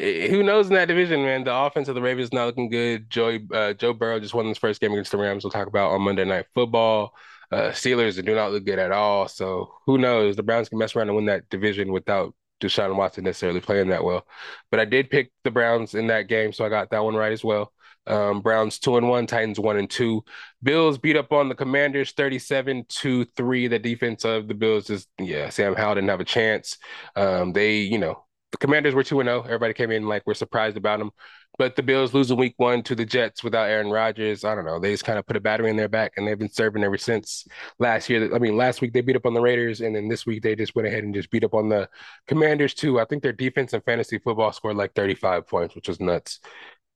[0.00, 1.44] Who knows in that division, man?
[1.44, 3.10] The offense of the Ravens is not looking good.
[3.10, 5.44] Joey uh, Joe Burrow just won his first game against the Rams.
[5.44, 7.14] We'll talk about on Monday Night Football.
[7.52, 9.28] Uh, Steelers do not look good at all.
[9.28, 10.36] So who knows?
[10.36, 14.04] The Browns can mess around and win that division without Deshaun Watson necessarily playing that
[14.04, 14.26] well.
[14.70, 17.32] But I did pick the Browns in that game, so I got that one right
[17.32, 17.72] as well.
[18.06, 20.24] Um, Browns two and one, Titans one and two.
[20.62, 23.68] Bills beat up on the Commanders 37 to three.
[23.68, 26.78] The defense of the Bills is yeah, Sam Howell didn't have a chance.
[27.16, 29.42] Um, they, you know, the Commanders were 2 0.
[29.42, 31.10] Everybody came in like we're surprised about them.
[31.58, 34.78] But the Bills losing week one to the Jets without Aaron Rodgers, I don't know.
[34.78, 36.96] They just kind of put a battery in their back and they've been serving ever
[36.96, 37.46] since
[37.78, 38.34] last year.
[38.34, 40.54] I mean, last week they beat up on the Raiders and then this week they
[40.54, 41.88] just went ahead and just beat up on the
[42.26, 42.98] Commanders too.
[42.98, 46.40] I think their defense and fantasy football scored like 35 points, which was nuts.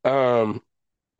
[0.04, 0.62] Um,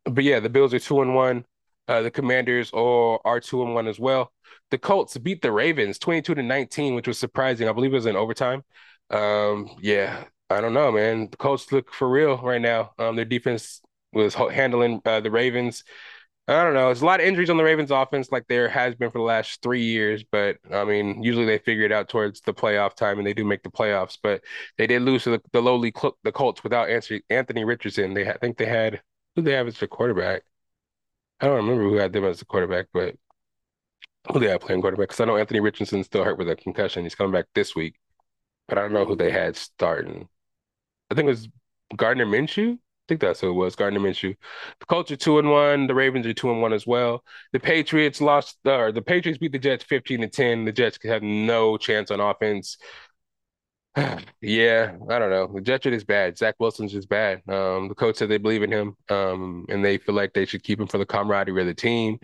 [0.05, 1.45] but yeah, the Bills are two and one.
[1.87, 4.33] Uh, the Commanders are, are two and one as well.
[4.71, 7.69] The Colts beat the Ravens 22 to 19, which was surprising.
[7.69, 8.65] I believe it was in overtime.
[9.11, 11.29] Um, yeah, I don't know, man.
[11.31, 12.93] The Colts look for real right now.
[12.99, 13.81] Um, their defense
[14.13, 15.85] was handling uh, the Ravens.
[16.49, 16.87] I don't know.
[16.87, 19.25] There's a lot of injuries on the Ravens offense, like there has been for the
[19.25, 20.25] last three years.
[20.31, 23.45] But I mean, usually they figure it out towards the playoff time, and they do
[23.45, 24.19] make the playoffs.
[24.23, 24.43] But
[24.79, 25.93] they did lose to the, the lowly
[26.25, 26.89] the Colts without
[27.31, 28.15] Anthony Richardson.
[28.15, 29.03] They I think they had
[29.37, 30.43] who they have as their quarterback.
[31.41, 33.17] I don't remember who had them as the quarterback, but
[34.33, 35.09] who they have playing quarterback?
[35.09, 37.05] Because I know Anthony Richardson's still hurt with a concussion.
[37.05, 37.97] He's coming back this week,
[38.69, 40.29] but I don't know who they had starting.
[41.11, 41.49] I think it was
[41.97, 42.75] Gardner Minshew.
[42.75, 44.35] I think that's who it was, Gardner Minshew.
[44.81, 45.87] The Colts are two and one.
[45.87, 47.23] The Ravens are two and one as well.
[47.53, 50.65] The Patriots lost, or the Patriots beat the Jets fifteen to ten.
[50.65, 52.79] The Jets have no chance on offense.
[54.41, 55.47] yeah, I don't know.
[55.53, 56.37] The Jets are just bad.
[56.37, 57.43] Zach Wilson's just bad.
[57.49, 60.65] Um, the coach said they believe in him, um, and they feel like they should
[60.65, 62.19] keep him for the camaraderie of the team.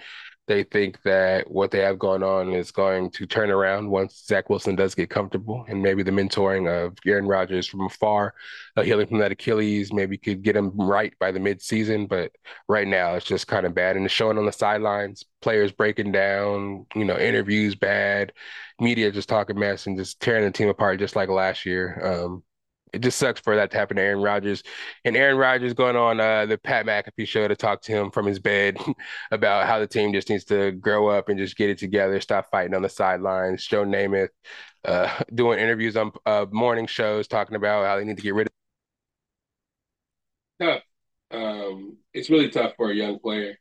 [0.51, 4.51] They think that what they have going on is going to turn around once Zach
[4.51, 8.35] Wilson does get comfortable, and maybe the mentoring of Aaron Rodgers from afar,
[8.77, 12.09] uh, healing from that Achilles, maybe could get him right by the midseason.
[12.09, 12.33] But
[12.67, 15.25] right now, it's just kind of bad, and it's showing on the sidelines.
[15.41, 18.33] Players breaking down, you know, interviews bad,
[18.81, 22.25] media just talking mess and just tearing the team apart, just like last year.
[22.25, 22.43] Um,
[22.93, 24.63] it just sucks for that to happen to Aaron Rodgers.
[25.05, 28.27] And Aaron Rodgers going on uh, the Pat McAfee show to talk to him from
[28.27, 28.79] his bed
[29.31, 32.51] about how the team just needs to grow up and just get it together, stop
[32.51, 33.67] fighting on the sidelines.
[33.67, 34.29] Joe Namath
[34.85, 38.47] uh, doing interviews on uh, morning shows talking about how they need to get rid
[38.47, 38.53] of.
[40.61, 40.83] Tough.
[41.31, 43.57] Um, it's really tough for a young player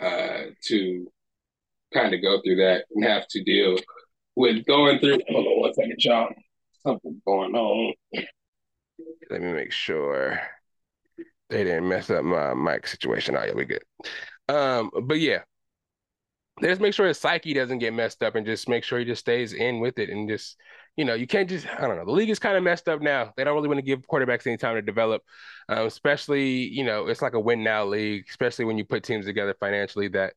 [0.00, 1.10] uh, to
[1.92, 3.76] kind of go through that and have to deal
[4.36, 5.18] with going through.
[5.28, 6.28] Hold on one second, y'all.
[6.84, 7.94] Something going on.
[9.32, 10.38] Let me make sure
[11.48, 13.34] they didn't mess up my mic situation.
[13.34, 13.82] Oh, yeah, we good.
[14.46, 15.38] Um, but yeah,
[16.60, 19.20] just make sure his psyche doesn't get messed up and just make sure he just
[19.20, 20.58] stays in with it and just,
[20.98, 23.00] you know, you can't just, I don't know, the league is kind of messed up
[23.00, 23.32] now.
[23.34, 25.22] They don't really want to give quarterbacks any time to develop,
[25.70, 29.24] um, especially, you know, it's like a win now league, especially when you put teams
[29.24, 30.34] together financially that,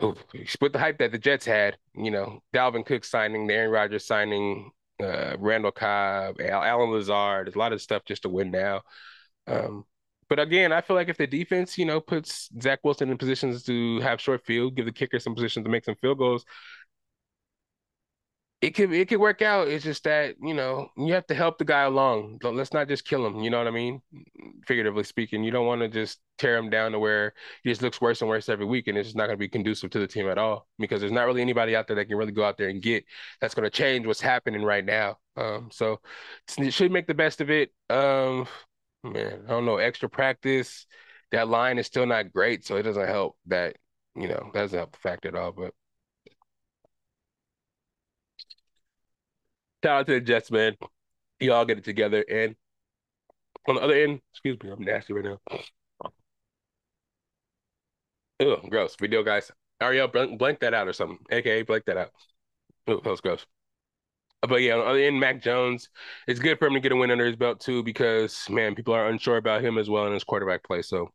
[0.00, 4.06] with the hype that the Jets had, you know, Dalvin Cook signing, the Aaron Rodgers
[4.06, 4.70] signing,
[5.02, 7.46] uh, Randall Cobb, Al- Allen Lazard.
[7.46, 8.82] There's a lot of stuff just to win now.
[9.46, 9.84] Um,
[10.28, 13.64] but again, I feel like if the defense, you know, puts Zach Wilson in positions
[13.64, 16.44] to have short field, give the kicker some positions to make some field goals,
[18.62, 19.68] it could it could work out.
[19.68, 22.40] It's just that you know you have to help the guy along.
[22.42, 23.40] Let's not just kill him.
[23.40, 24.02] You know what I mean?
[24.66, 28.00] Figuratively speaking, you don't want to just tear him down to where he just looks
[28.00, 30.06] worse and worse every week, and it's just not going to be conducive to the
[30.06, 30.66] team at all.
[30.78, 33.04] Because there's not really anybody out there that can really go out there and get
[33.40, 35.18] that's going to change what's happening right now.
[35.36, 36.00] Um, so
[36.58, 37.70] it should make the best of it.
[37.88, 38.46] Um,
[39.02, 39.78] man, I don't know.
[39.78, 40.86] Extra practice.
[41.32, 43.36] That line is still not great, so it doesn't help.
[43.46, 43.76] That
[44.14, 45.72] you know that doesn't help the fact at all, but.
[49.82, 50.76] Shout out to the Jets, man.
[51.38, 52.24] Y'all get it together.
[52.30, 52.54] And
[53.66, 55.38] on the other end, excuse me, I'm nasty right now.
[58.40, 58.96] Oh, gross.
[59.00, 59.50] Video guys.
[59.80, 61.18] Ariel, blank, blank that out or something.
[61.30, 62.10] AKA blank that out.
[62.86, 63.46] Oh, that was gross.
[64.42, 65.88] But yeah, on the other end, Mac Jones,
[66.26, 68.94] it's good for him to get a win under his belt too, because man, people
[68.94, 70.82] are unsure about him as well in his quarterback play.
[70.82, 71.10] So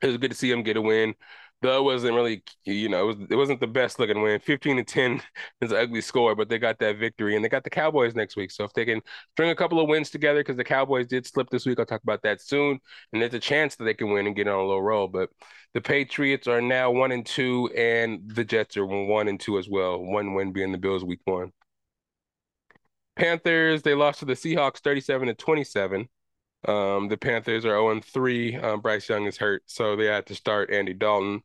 [0.00, 1.14] it was good to see him get a win
[1.62, 4.40] though it wasn't really, you know, it was it wasn't the best looking win.
[4.40, 5.22] 15 to 10
[5.60, 8.36] is an ugly score, but they got that victory and they got the Cowboys next
[8.36, 8.50] week.
[8.50, 9.00] So if they can
[9.32, 12.02] string a couple of wins together, because the Cowboys did slip this week, I'll talk
[12.02, 12.78] about that soon.
[13.12, 15.08] And there's a chance that they can win and get on a low roll.
[15.08, 15.30] But
[15.74, 19.68] the Patriots are now one and two, and the Jets are one and two as
[19.68, 19.98] well.
[19.98, 21.52] One win being the Bills week one.
[23.16, 26.08] Panthers, they lost to the Seahawks 37 to 27.
[26.64, 28.56] Um, the Panthers are 0 3.
[28.56, 31.42] Um, Bryce Young is hurt, so they had to start Andy Dalton.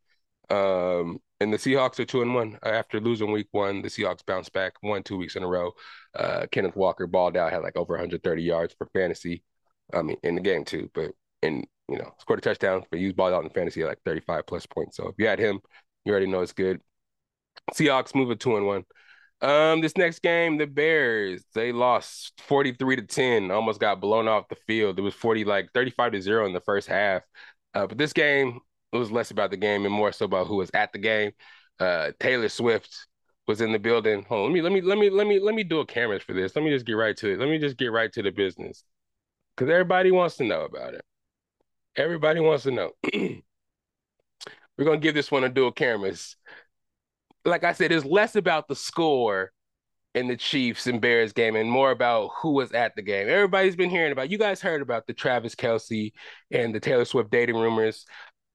[0.50, 3.82] Um, and the Seahawks are 2 and 1 after losing week one.
[3.82, 5.71] The Seahawks bounced back, won two weeks in a row.
[6.15, 9.43] Uh, Kenneth Walker balled out, had like over 130 yards for fantasy.
[9.93, 13.12] I mean, in the game too, but in you know, scored a touchdown, but he
[13.12, 14.97] balled out in fantasy at like 35 plus points.
[14.97, 15.60] So if you had him,
[16.06, 16.80] you already know it's good.
[17.74, 18.86] Seahawks move it two and one.
[19.41, 24.47] Um, this next game, the Bears, they lost 43 to 10, almost got blown off
[24.49, 24.99] the field.
[24.99, 27.23] It was 40, like 35 to 0 in the first half.
[27.73, 28.60] Uh, but this game,
[28.93, 31.32] it was less about the game and more so about who was at the game.
[31.80, 33.08] Uh, Taylor Swift
[33.47, 34.23] was in the building.
[34.30, 36.21] Hold on, let me let me let me let me let me do a cameras
[36.21, 36.56] for this.
[36.56, 37.39] Let me just get right to it.
[37.39, 38.84] Let me just get right to the business.
[39.58, 41.01] Cause everybody wants to know about it.
[41.95, 42.91] Everybody wants to know.
[43.13, 46.36] We're gonna give this one a dual cameras
[47.45, 49.51] like I said, it's less about the score
[50.13, 53.30] in the Chiefs and Bears game and more about who was at the game.
[53.30, 54.30] Everybody's been hearing about.
[54.30, 56.12] You guys heard about the Travis Kelce
[56.51, 58.06] and the Taylor Swift dating rumors.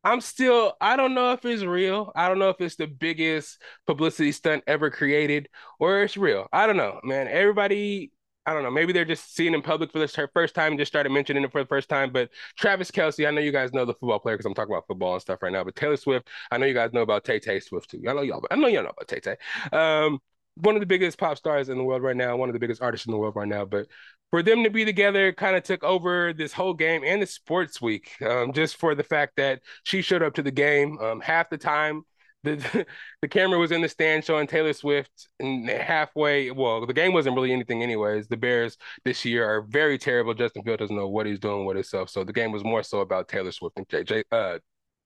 [0.04, 2.12] I'm still, I don't know if it's real.
[2.14, 5.48] I don't know if it's the biggest publicity stunt ever created
[5.80, 6.46] or it's real.
[6.52, 7.26] I don't know, man.
[7.26, 8.12] Everybody
[8.46, 8.70] I don't know.
[8.70, 11.60] Maybe they're just seeing in public for this first time just started mentioning it for
[11.60, 12.12] the first time.
[12.12, 14.86] But Travis Kelce, I know you guys know the football player because I'm talking about
[14.86, 15.64] football and stuff right now.
[15.64, 18.02] But Taylor Swift, I know you guys know about Tay Tay Swift too.
[18.08, 18.44] I know y'all.
[18.50, 19.36] I know y'all know about Tay Tay.
[19.76, 20.20] Um,
[20.58, 22.36] one of the biggest pop stars in the world right now.
[22.36, 23.64] One of the biggest artists in the world right now.
[23.64, 23.88] But
[24.30, 27.82] for them to be together, kind of took over this whole game and the sports
[27.82, 28.10] week.
[28.22, 31.58] Um, just for the fact that she showed up to the game um, half the
[31.58, 32.04] time
[32.46, 32.86] the
[33.22, 36.50] the camera was in the stand showing Taylor Swift and halfway.
[36.50, 38.28] Well, the game wasn't really anything anyways.
[38.28, 40.34] The Bears this year are very terrible.
[40.34, 42.10] Justin Field doesn't know what he's doing with himself.
[42.10, 44.58] So the game was more so about Taylor Swift and JJ uh,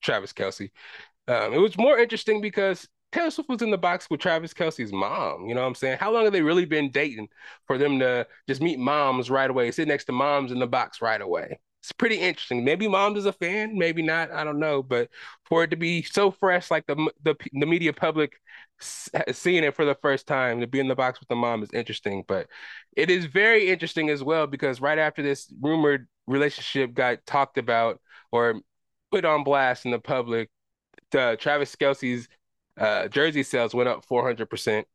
[0.03, 0.71] Travis Kelce.
[1.29, 4.93] Um, it was more interesting because Taylor Swift was in the box with Travis Kelce's
[4.93, 5.47] mom.
[5.47, 5.99] You know what I'm saying?
[5.99, 7.29] How long have they really been dating
[7.67, 11.03] for them to just meet moms right away, sit next to moms in the box
[11.03, 11.59] right away?
[11.81, 12.65] It's pretty interesting.
[12.65, 14.31] Maybe Moms is a fan, maybe not.
[14.31, 15.09] I don't know, but
[15.47, 18.35] for it to be so fresh, like the the the media public
[18.81, 21.71] seeing it for the first time, to be in the box with the mom is
[21.73, 22.25] interesting.
[22.29, 22.49] But
[22.97, 28.01] it is very interesting as well because right after this rumored relationship got talked about
[28.31, 28.61] or
[29.11, 30.51] put on blast in the public,
[31.11, 32.29] the Travis Kelce's
[32.79, 34.87] uh, jersey sales went up four hundred percent.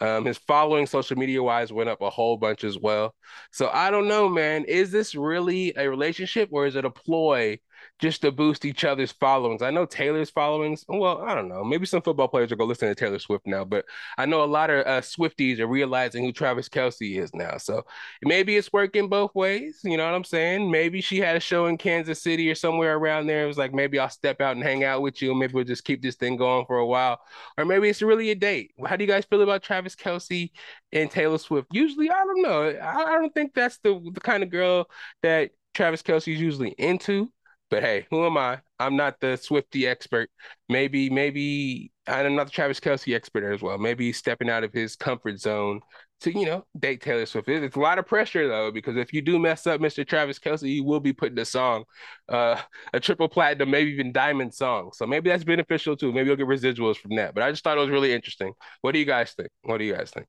[0.00, 3.14] Um, his following social media wise went up a whole bunch as well.
[3.50, 4.64] So I don't know, man.
[4.64, 7.58] Is this really a relationship or is it a ploy
[7.98, 9.62] just to boost each other's followings.
[9.62, 10.84] I know Taylor's followings.
[10.88, 11.62] Well, I don't know.
[11.62, 13.84] Maybe some football players are going to listen to Taylor Swift now, but
[14.16, 17.58] I know a lot of uh, Swifties are realizing who Travis Kelce is now.
[17.58, 17.84] So
[18.22, 19.80] maybe it's working both ways.
[19.84, 20.70] You know what I'm saying?
[20.70, 23.44] Maybe she had a show in Kansas City or somewhere around there.
[23.44, 25.34] It was like, maybe I'll step out and hang out with you.
[25.34, 27.20] Maybe we'll just keep this thing going for a while.
[27.58, 28.72] Or maybe it's really a date.
[28.86, 30.50] How do you guys feel about Travis Kelce
[30.92, 31.68] and Taylor Swift?
[31.72, 32.68] Usually, I don't know.
[32.82, 34.88] I, I don't think that's the, the kind of girl
[35.22, 37.30] that Travis Kelce is usually into.
[37.70, 38.60] But hey, who am I?
[38.80, 40.28] I'm not the Swifty expert.
[40.68, 43.78] Maybe, maybe I'm not the Travis Kelce expert as well.
[43.78, 45.80] Maybe stepping out of his comfort zone
[46.22, 47.48] to, you know, date Taylor Swift.
[47.48, 50.04] It's a lot of pressure though, because if you do mess up Mr.
[50.04, 51.84] Travis Kelce, you will be putting a song,
[52.28, 52.60] uh,
[52.92, 54.90] a triple platinum, maybe even diamond song.
[54.92, 56.12] So maybe that's beneficial too.
[56.12, 57.34] Maybe you'll get residuals from that.
[57.34, 58.52] But I just thought it was really interesting.
[58.80, 59.50] What do you guys think?
[59.62, 60.26] What do you guys think?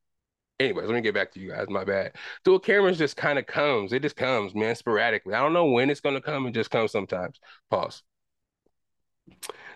[0.62, 1.68] Anyways, let me get back to you guys.
[1.70, 2.16] My bad.
[2.44, 3.94] Dual cameras just kind of comes.
[3.94, 5.34] It just comes, man, sporadically.
[5.34, 6.46] I don't know when it's gonna come.
[6.46, 7.40] It just comes sometimes.
[7.72, 8.04] Pause.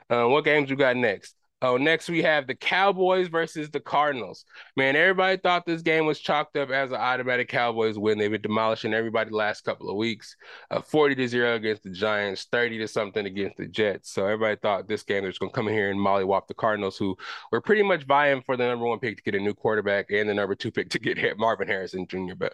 [0.10, 1.36] Uh, what games you got next?
[1.62, 4.44] Oh, next we have the Cowboys versus the Cardinals.
[4.76, 8.18] Man, everybody thought this game was chalked up as an automatic Cowboys win.
[8.18, 10.36] They've been demolishing everybody the last couple of weeks.
[10.70, 14.12] Uh, 40 to 0 against the Giants, 30 to something against the Jets.
[14.12, 16.98] So everybody thought this game was going to come in here and mollywop the Cardinals,
[16.98, 17.16] who
[17.52, 20.30] were pretty much vying for the number one pick to get a new quarterback and
[20.30, 22.36] the number two pick to get Marvin Harrison Jr.
[22.38, 22.54] But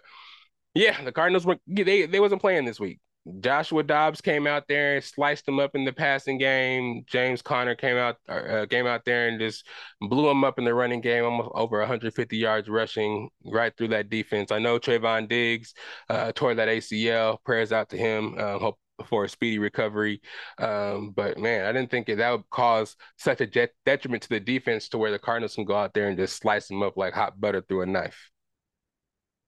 [0.74, 3.00] yeah, the Cardinals were they they wasn't playing this week.
[3.40, 7.04] Joshua Dobbs came out there and sliced him up in the passing game.
[7.06, 9.64] James Conner came out uh, came out there and just
[10.00, 14.10] blew him up in the running game, almost over 150 yards rushing right through that
[14.10, 14.50] defense.
[14.50, 15.72] I know Trevon Diggs
[16.08, 17.38] uh, tore that ACL.
[17.44, 18.34] Prayers out to him.
[18.36, 20.20] Uh, hope for a speedy recovery.
[20.58, 24.88] Um, but man, I didn't think that would cause such a detriment to the defense
[24.90, 27.40] to where the Cardinals can go out there and just slice them up like hot
[27.40, 28.30] butter through a knife.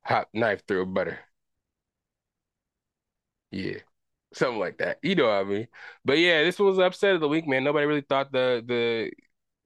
[0.05, 1.19] Hot knife through butter.
[3.55, 3.79] Yeah.
[4.33, 4.99] Something like that.
[5.03, 5.69] You know what I mean?
[6.05, 7.63] But yeah, this was upset of the week, man.
[7.65, 9.13] Nobody really thought the the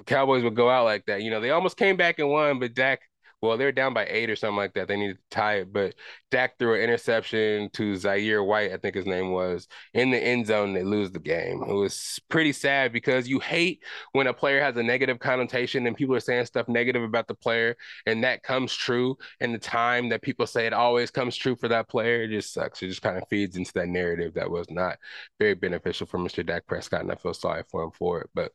[0.06, 1.22] Cowboys would go out like that.
[1.22, 3.00] You know, they almost came back and won, but Dak
[3.40, 4.88] well, they're down by eight or something like that.
[4.88, 5.94] They needed to tie it, but
[6.30, 10.46] Dak threw an interception to Kyzir White, I think his name was, in the end
[10.46, 10.72] zone.
[10.72, 11.62] They lose the game.
[11.62, 15.96] It was pretty sad because you hate when a player has a negative connotation and
[15.96, 19.16] people are saying stuff negative about the player, and that comes true.
[19.40, 22.52] And the time that people say it always comes true for that player, it just
[22.52, 22.82] sucks.
[22.82, 24.98] It just kind of feeds into that narrative that was not
[25.38, 26.44] very beneficial for Mr.
[26.44, 28.30] Dak Prescott, and I feel sorry for him for it.
[28.34, 28.52] But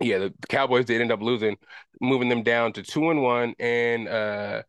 [0.00, 1.56] yeah, the, Cowboys did end up losing,
[2.00, 4.62] moving them down to two and one, and uh,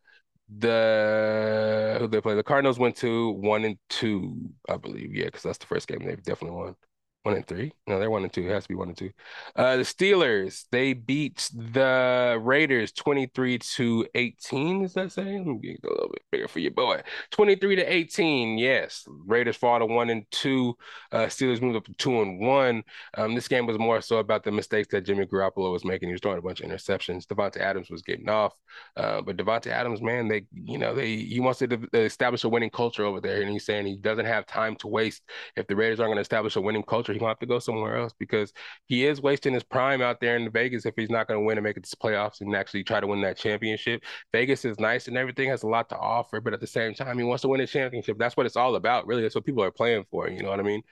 [0.58, 4.36] the who they play the Cardinals went to one and two,
[4.68, 5.14] I believe.
[5.14, 6.76] Yeah, because that's the first game they've definitely won.
[7.24, 7.72] One and three?
[7.86, 8.48] No, they're one and two.
[8.48, 9.10] It has to be one and two.
[9.56, 14.84] Uh, the Steelers, they beat the Raiders 23 to 18.
[14.84, 15.38] Is that saying?
[15.38, 17.02] Let me get a little bit bigger for your boy.
[17.32, 18.56] 23 to 18.
[18.56, 19.04] Yes.
[19.26, 20.76] Raiders fall to one and two.
[21.10, 22.84] Uh, Steelers moved up to two and one.
[23.16, 26.08] Um, this game was more so about the mistakes that Jimmy Garoppolo was making.
[26.08, 27.26] He was throwing a bunch of interceptions.
[27.26, 28.54] Davante Adams was getting off.
[28.96, 32.70] Uh, but Davante Adams, man, they, you know, they he wants to establish a winning
[32.70, 33.42] culture over there.
[33.42, 35.22] And he's saying he doesn't have time to waste.
[35.56, 37.58] If the Raiders aren't going to establish a winning culture, he gonna have to go
[37.58, 38.52] somewhere else because
[38.86, 41.58] he is wasting his prime out there in Vegas if he's not going to win
[41.58, 44.02] and make it to the playoffs and actually try to win that championship.
[44.32, 47.18] Vegas is nice and everything has a lot to offer, but at the same time,
[47.18, 48.18] he wants to win a championship.
[48.18, 49.22] That's what it's all about, really.
[49.22, 50.28] That's what people are playing for.
[50.28, 50.82] You know what I mean?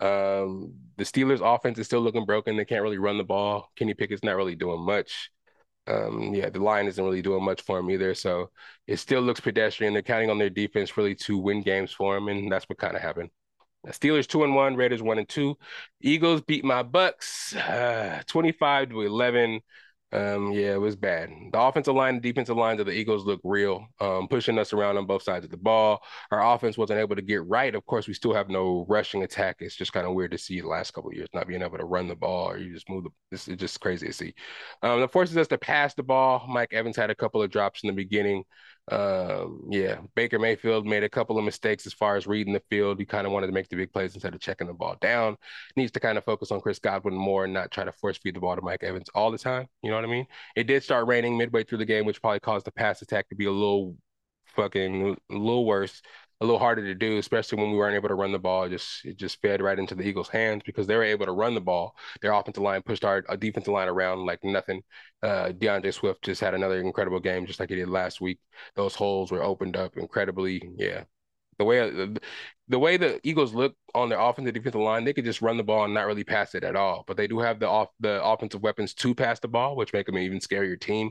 [0.00, 2.56] Um, the Steelers' offense is still looking broken.
[2.56, 3.70] They can't really run the ball.
[3.76, 5.30] Kenny Pickett's not really doing much.
[5.86, 8.14] Um, yeah, the line isn't really doing much for him either.
[8.14, 8.50] So
[8.86, 9.92] it still looks pedestrian.
[9.92, 12.96] They're counting on their defense really to win games for him, and that's what kind
[12.96, 13.30] of happened.
[13.92, 15.56] Steelers two and one, Raiders one and two.
[16.00, 19.60] Eagles beat my Bucks uh, 25 to 11.
[20.12, 21.30] Um, yeah, it was bad.
[21.52, 25.04] The offensive line defensive lines of the Eagles look real, um, pushing us around on
[25.06, 26.00] both sides of the ball.
[26.30, 27.74] Our offense wasn't able to get right.
[27.74, 29.56] Of course, we still have no rushing attack.
[29.58, 31.84] It's just kind of weird to see the last couple years not being able to
[31.84, 33.10] run the ball or you just move the.
[33.32, 34.34] This is just crazy to see.
[34.82, 36.46] Um, it forces us to pass the ball.
[36.48, 38.44] Mike Evans had a couple of drops in the beginning.
[38.88, 42.98] Um, yeah, Baker Mayfield made a couple of mistakes as far as reading the field.
[43.00, 45.36] He kind of wanted to make the big plays instead of checking the ball down.
[45.74, 48.36] Needs to kind of focus on Chris Godwin more and not try to force feed
[48.36, 49.66] the ball to Mike Evans all the time.
[49.82, 50.26] You know what I mean?
[50.54, 53.34] It did start raining midway through the game, which probably caused the pass attack to
[53.34, 53.96] be a little
[54.54, 56.00] fucking a little worse
[56.40, 58.64] a little harder to do, especially when we weren't able to run the ball.
[58.64, 61.32] It just it just fed right into the Eagles' hands because they were able to
[61.32, 61.94] run the ball.
[62.20, 64.82] Their offensive line pushed our, our defensive line around like nothing.
[65.22, 68.38] Uh, D'Andre Swift just had another incredible game, just like he did last week.
[68.74, 70.62] Those holes were opened up incredibly.
[70.76, 71.04] Yeah,
[71.58, 72.08] the way
[72.68, 75.62] the way the Eagles look on their offensive defensive line, they could just run the
[75.62, 77.04] ball and not really pass it at all.
[77.06, 80.06] But they do have the off the offensive weapons to pass the ball, which make
[80.06, 81.10] them an even scarier team.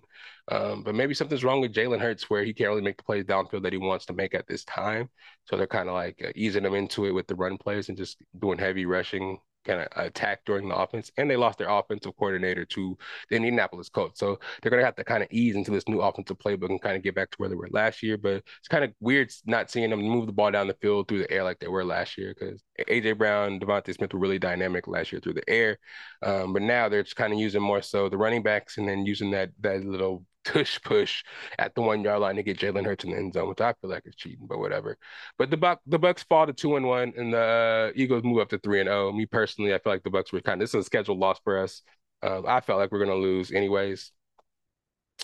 [0.52, 3.24] Um, but maybe something's wrong with Jalen Hurts where he can't really make the plays
[3.24, 5.10] downfield that he wants to make at this time.
[5.46, 7.98] So they're kind of like uh, easing him into it with the run plays and
[7.98, 12.16] just doing heavy rushing kind of attack during the offense, and they lost their offensive
[12.18, 12.98] coordinator to
[13.30, 14.20] the Indianapolis Colts.
[14.20, 16.82] So they're going to have to kind of ease into this new offensive playbook and
[16.82, 18.18] kind of get back to where they were last year.
[18.18, 21.20] But it's kind of weird not seeing them move the ball down the field through
[21.20, 24.88] the air like they were last year because AJ Brown, DeVonta Smith were really dynamic
[24.88, 25.78] last year through the air.
[26.22, 29.06] Um, but now they're just kind of using more so the running backs and then
[29.06, 31.24] using that that little tush push
[31.60, 33.74] at the one yard line to get Jalen Hurts in the end zone, which I
[33.74, 34.98] feel like is cheating, but whatever.
[35.38, 38.40] But the Buck the Bucks fall to two and one, and the uh, Eagles move
[38.40, 39.10] up to three and zero.
[39.10, 39.12] Oh.
[39.12, 41.40] Me personally, I feel like the Bucks were kind of this is a scheduled loss
[41.44, 41.82] for us.
[42.24, 44.12] Um, I felt like we are gonna lose anyways.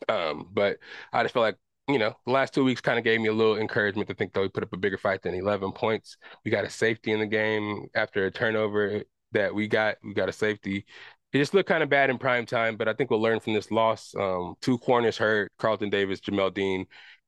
[0.09, 0.77] Um, but
[1.13, 1.57] I just feel like
[1.87, 4.33] you know, the last two weeks kind of gave me a little encouragement to think
[4.33, 6.17] that we put up a bigger fight than 11 points.
[6.45, 9.03] We got a safety in the game after a turnover
[9.33, 9.97] that we got.
[10.03, 10.85] We got a safety
[11.33, 13.53] it just looked kind of bad in prime time, but I think we'll learn from
[13.53, 14.13] this loss.
[14.19, 16.85] Um, two corners hurt, Carlton Davis, Jamel Dean,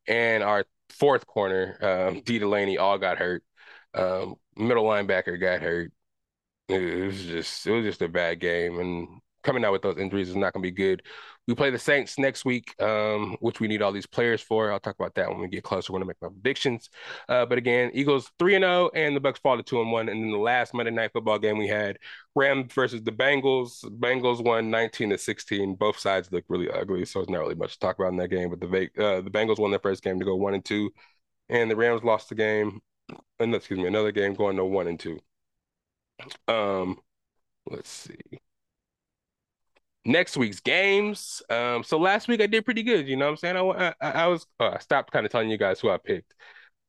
[0.07, 3.43] and our fourth corner, um, Dee Delaney, all got hurt.
[3.93, 5.91] Um, middle linebacker got hurt.
[6.69, 9.07] It was just it was just a bad game, and
[9.43, 11.03] coming out with those injuries is not going to be good.
[11.47, 14.71] We play the Saints next week, um, which we need all these players for.
[14.71, 15.91] I'll talk about that when we get closer.
[15.91, 16.89] when I make my predictions.
[17.27, 20.09] Uh, but again, Eagles 3 and 0, and the Bucks fall to 2 and 1.
[20.09, 21.99] And then the last Monday night football game we had
[22.33, 23.83] Rams versus the Bengals.
[23.99, 25.75] Bengals won 19 to 16.
[25.75, 28.29] Both sides look really ugly, so it's not really much to talk about in that
[28.29, 28.49] game.
[28.49, 28.67] But the
[28.97, 30.91] uh, the Bengals won their first game to go 1 and 2,
[31.49, 32.79] and the Rams lost the game.
[33.39, 35.19] And excuse me, another game going to 1 and 2.
[36.47, 36.99] Um,
[37.69, 38.39] let's see
[40.05, 41.41] next week's games.
[41.49, 43.07] Um, so last week I did pretty good.
[43.07, 43.57] You know what I'm saying?
[43.57, 46.33] I I, I was oh, I stopped kind of telling you guys who I picked.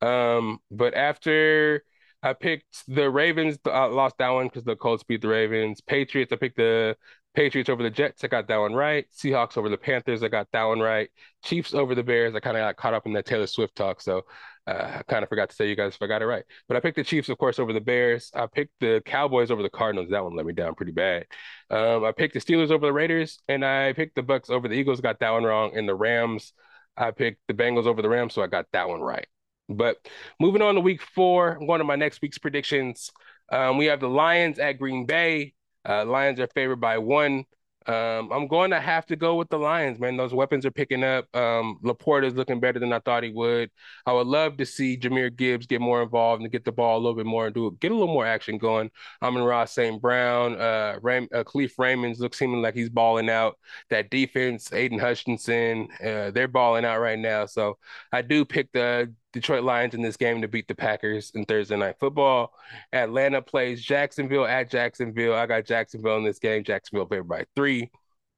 [0.01, 1.85] Um, but after
[2.23, 5.81] I picked the Ravens, I lost that one because the Colts beat the Ravens.
[5.81, 6.97] Patriots, I picked the
[7.35, 9.07] Patriots over the Jets, I got that one right.
[9.13, 11.11] Seahawks over the Panthers, I got that one right.
[11.45, 14.01] Chiefs over the Bears, I kind of got caught up in that Taylor Swift talk,
[14.01, 14.23] so
[14.67, 16.45] uh, I kind of forgot to say you guys if I got it right.
[16.69, 18.31] But I picked the Chiefs, of course, over the Bears.
[18.35, 20.11] I picked the Cowboys over the Cardinals.
[20.11, 21.27] That one let me down pretty bad.
[21.71, 24.75] Um, I picked the Steelers over the Raiders, and I picked the Bucks over the
[24.75, 25.01] Eagles.
[25.01, 25.77] Got that one wrong.
[25.77, 26.53] And the Rams,
[26.97, 29.27] I picked the Bengals over the Rams, so I got that one right.
[29.69, 29.97] But
[30.41, 33.11] moving on to week four, one of my next week's predictions.
[33.51, 35.55] Um, we have the Lions at Green Bay.
[35.89, 37.45] Uh, Lions are favored by one.
[37.87, 40.17] Um, I'm going to have to go with the Lions, man.
[40.17, 41.25] Those weapons are picking up.
[41.37, 43.71] Um, LaPorta is looking better than I thought he would.
[44.07, 47.01] I would love to see Jahmyr Gibbs get more involved and get the ball a
[47.01, 48.91] little bit more and do get a little more action going.
[49.21, 50.01] Amon-Ra St.
[50.01, 53.59] Brown, uh, Ram, uh, Kalif Raymond's looks seeming like he's balling out.
[53.91, 57.45] That defense, Aidan Hutchinson, uh, they're balling out right now.
[57.45, 57.77] So
[58.11, 61.77] I do pick the Detroit Lions in this game to beat the Packers in Thursday
[61.77, 62.55] night football.
[62.93, 65.35] Atlanta plays Jacksonville at Jacksonville.
[65.35, 66.63] I got Jacksonville in this game.
[66.63, 67.91] Jacksonville favored by three.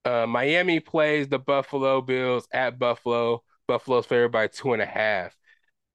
[0.07, 3.43] Uh, Miami plays the Buffalo Bills at Buffalo.
[3.69, 5.37] Buffalo's favored by two and a half.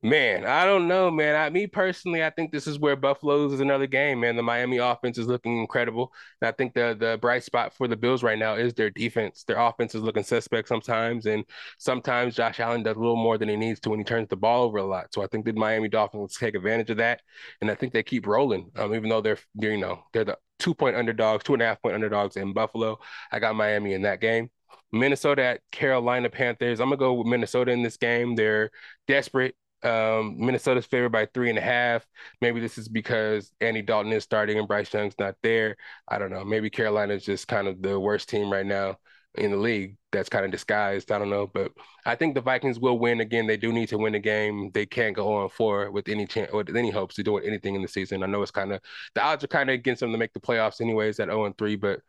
[0.03, 1.35] Man, I don't know, man.
[1.35, 4.35] I, me personally, I think this is where Buffalo is another game, man.
[4.35, 6.11] The Miami offense is looking incredible.
[6.41, 9.43] And I think the the bright spot for the Bills right now is their defense.
[9.43, 11.45] Their offense is looking suspect sometimes, and
[11.77, 14.35] sometimes Josh Allen does a little more than he needs to when he turns the
[14.37, 15.13] ball over a lot.
[15.13, 17.21] So I think the Miami Dolphins take advantage of that,
[17.61, 18.71] and I think they keep rolling.
[18.77, 21.65] Um, even though they're, they're you know they're the two point underdogs, two and a
[21.65, 22.97] half point underdogs in Buffalo.
[23.31, 24.49] I got Miami in that game.
[24.91, 26.79] Minnesota at Carolina Panthers.
[26.79, 28.35] I'm gonna go with Minnesota in this game.
[28.35, 28.71] They're
[29.07, 29.55] desperate.
[29.83, 32.05] Um, Minnesota's favored by three and a half.
[32.41, 35.77] Maybe this is because Andy Dalton is starting and Bryce Young's not there.
[36.07, 36.45] I don't know.
[36.45, 38.97] Maybe Carolina's just kind of the worst team right now
[39.35, 41.11] in the league that's kind of disguised.
[41.11, 41.71] I don't know, but
[42.05, 43.47] I think the Vikings will win again.
[43.47, 44.71] They do need to win the game.
[44.73, 47.81] They can't go on four with any chance with any hopes of doing anything in
[47.81, 48.23] the season.
[48.23, 48.81] I know it's kind of
[49.15, 51.57] the odds are kind of against them to make the playoffs anyways at 0 and
[51.57, 52.01] 3, but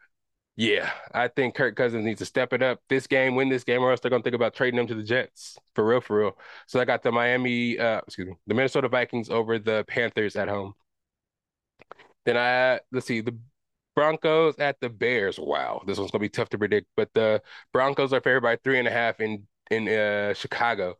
[0.56, 3.80] yeah, I think Kirk Cousins needs to step it up this game, win this game,
[3.82, 6.38] or else they're gonna think about trading him to the Jets for real, for real.
[6.66, 10.48] So I got the Miami, uh, excuse me, the Minnesota Vikings over the Panthers at
[10.48, 10.74] home.
[12.24, 13.36] Then I let's see the
[13.94, 15.38] Broncos at the Bears.
[15.38, 17.42] Wow, this one's gonna be tough to predict, but the
[17.72, 20.96] Broncos are favored by three and a half in in uh, Chicago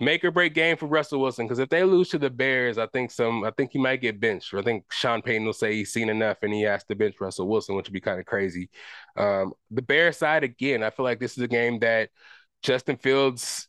[0.00, 2.86] make or break game for Russell Wilson because if they lose to the Bears, I
[2.86, 4.54] think some I think he might get benched.
[4.54, 7.48] I think Sean Payton will say he's seen enough and he has to bench Russell
[7.48, 8.70] Wilson, which would be kind of crazy.
[9.16, 12.10] Um, the Bears side again, I feel like this is a game that
[12.62, 13.68] Justin Fields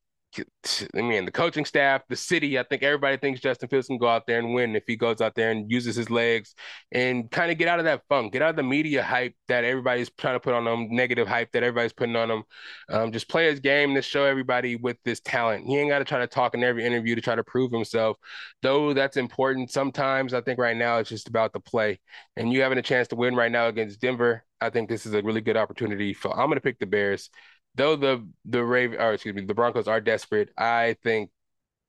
[0.96, 4.08] I mean, the coaching staff, the city, I think everybody thinks Justin Fields can go
[4.08, 6.56] out there and win if he goes out there and uses his legs
[6.92, 9.64] and kind of get out of that funk, get out of the media hype that
[9.64, 12.44] everybody's trying to put on him, negative hype that everybody's putting on him.
[12.90, 15.66] Um, just play his game to show everybody with this talent.
[15.66, 18.18] He ain't got to try to talk in every interview to try to prove himself,
[18.62, 19.72] though that's important.
[19.72, 22.00] Sometimes I think right now it's just about the play.
[22.38, 25.14] And you having a chance to win right now against Denver, I think this is
[25.14, 26.14] a really good opportunity.
[26.14, 27.30] For I'm going to pick the Bears
[27.76, 31.32] though the the Raven or excuse me, the Broncos are desperate, I think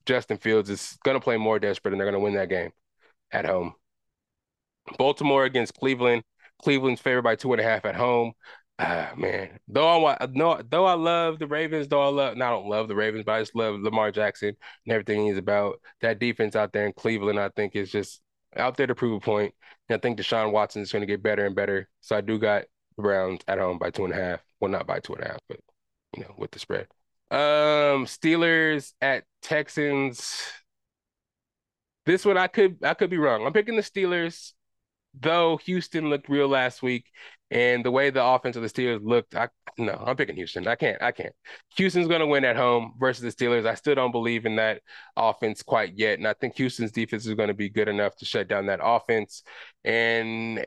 [0.07, 2.73] Justin Fields is gonna play more desperate and they're gonna win that game
[3.33, 3.75] at home.
[4.99, 6.23] Baltimore against Cleveland.
[6.63, 8.33] Cleveland's favored by two and a half at home.
[8.79, 9.59] Ah, man.
[9.69, 12.89] Though I no, though I love the Ravens, though I love no, I don't love
[12.89, 14.49] the Ravens, but I just love Lamar Jackson
[14.87, 15.81] and everything he's about.
[16.01, 18.21] That defense out there in Cleveland, I think, is just
[18.57, 19.55] out there to prove a point.
[19.89, 21.89] And I think Deshaun Watson is going to get better and better.
[22.01, 22.65] So I do got
[22.97, 24.41] the Browns at home by two and a half.
[24.61, 25.61] Well, not by two and a half, but
[26.15, 26.87] you know, with the spread.
[27.31, 30.43] Um, Steelers at Texans.
[32.05, 33.47] This one I could I could be wrong.
[33.47, 34.53] I'm picking the Steelers,
[35.19, 37.07] though Houston looked real last week,
[37.51, 39.49] and the way the offense of the Steelers looked, I
[39.79, 40.67] no, I'm picking Houston.
[40.67, 41.35] I can't, I can't.
[41.77, 43.67] Houston's gonna win at home versus the Steelers.
[43.67, 44.83] I still don't believe in that
[45.17, 48.49] offense quite yet, and I think Houston's defense is gonna be good enough to shut
[48.49, 49.43] down that offense,
[49.85, 50.67] and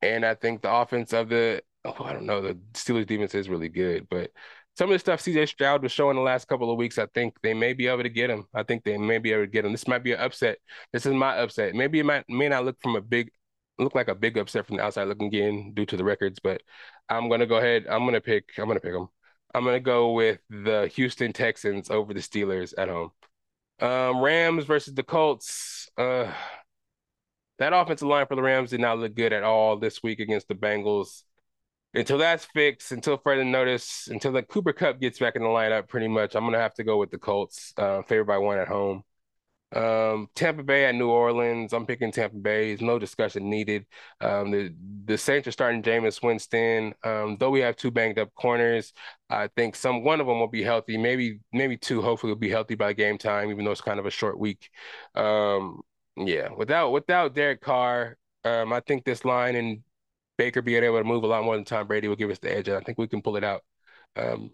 [0.00, 2.40] and I think the offense of the oh, I don't know.
[2.40, 4.30] The Steelers defense is really good, but
[4.76, 7.34] some of the stuff CJ Stroud was showing the last couple of weeks, I think
[7.42, 8.46] they may be able to get him.
[8.54, 9.72] I think they may be able to get him.
[9.72, 10.58] This might be an upset.
[10.92, 11.74] This is my upset.
[11.74, 13.30] Maybe it might may not look from a big
[13.78, 16.62] look like a big upset from the outside looking in due to the records, but
[17.08, 17.86] I'm gonna go ahead.
[17.88, 18.50] I'm gonna pick.
[18.58, 19.08] I'm gonna pick them.
[19.54, 23.10] I'm gonna go with the Houston Texans over the Steelers at home.
[23.80, 25.88] Um, Rams versus the Colts.
[25.96, 26.30] Uh,
[27.58, 30.48] that offensive line for the Rams did not look good at all this week against
[30.48, 31.22] the Bengals
[31.96, 35.88] until that's fixed, until further notice, until the Cooper Kupp gets back in the lineup,
[35.88, 38.68] pretty much, I'm gonna have to go with the Colts, uh, favored by one at
[38.68, 39.02] home.
[39.74, 41.72] Um, Tampa Bay at New Orleans.
[41.72, 42.68] I'm picking Tampa Bay.
[42.68, 43.84] There's no discussion needed.
[44.20, 44.74] Um, the
[45.06, 46.94] the Saints are starting Jameis Winston.
[47.02, 48.92] Um, though we have two banged up corners,
[49.28, 50.96] I think some one of them will be healthy.
[50.96, 52.00] Maybe maybe two.
[52.00, 54.70] Hopefully, will be healthy by game time, even though it's kind of a short week.
[55.16, 55.82] Um,
[56.16, 59.82] yeah, without without Derek Carr, um, I think this line and
[60.36, 62.54] Baker being able to move a lot more than Tom Brady will give us the
[62.54, 62.68] edge.
[62.68, 63.62] And I think we can pull it out.
[64.16, 64.50] Um,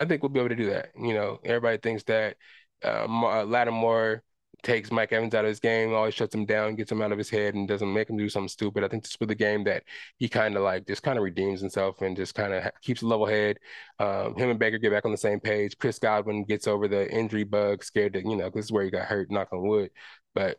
[0.00, 0.90] I think we'll be able to do that.
[0.98, 2.36] You know, everybody thinks that
[2.84, 4.22] uh, uh, Lattimore
[4.62, 7.18] takes Mike Evans out of his game, always shuts him down, gets him out of
[7.18, 8.84] his head, and doesn't make him do something stupid.
[8.84, 9.84] I think this was the game that
[10.18, 13.06] he kind of like just kind of redeems himself and just kind of keeps a
[13.06, 13.58] level head.
[13.98, 15.78] Um, him and Baker get back on the same page.
[15.78, 18.90] Chris Godwin gets over the injury bug, scared that you know this is where he
[18.90, 19.30] got hurt.
[19.30, 19.90] Knock on wood,
[20.34, 20.58] but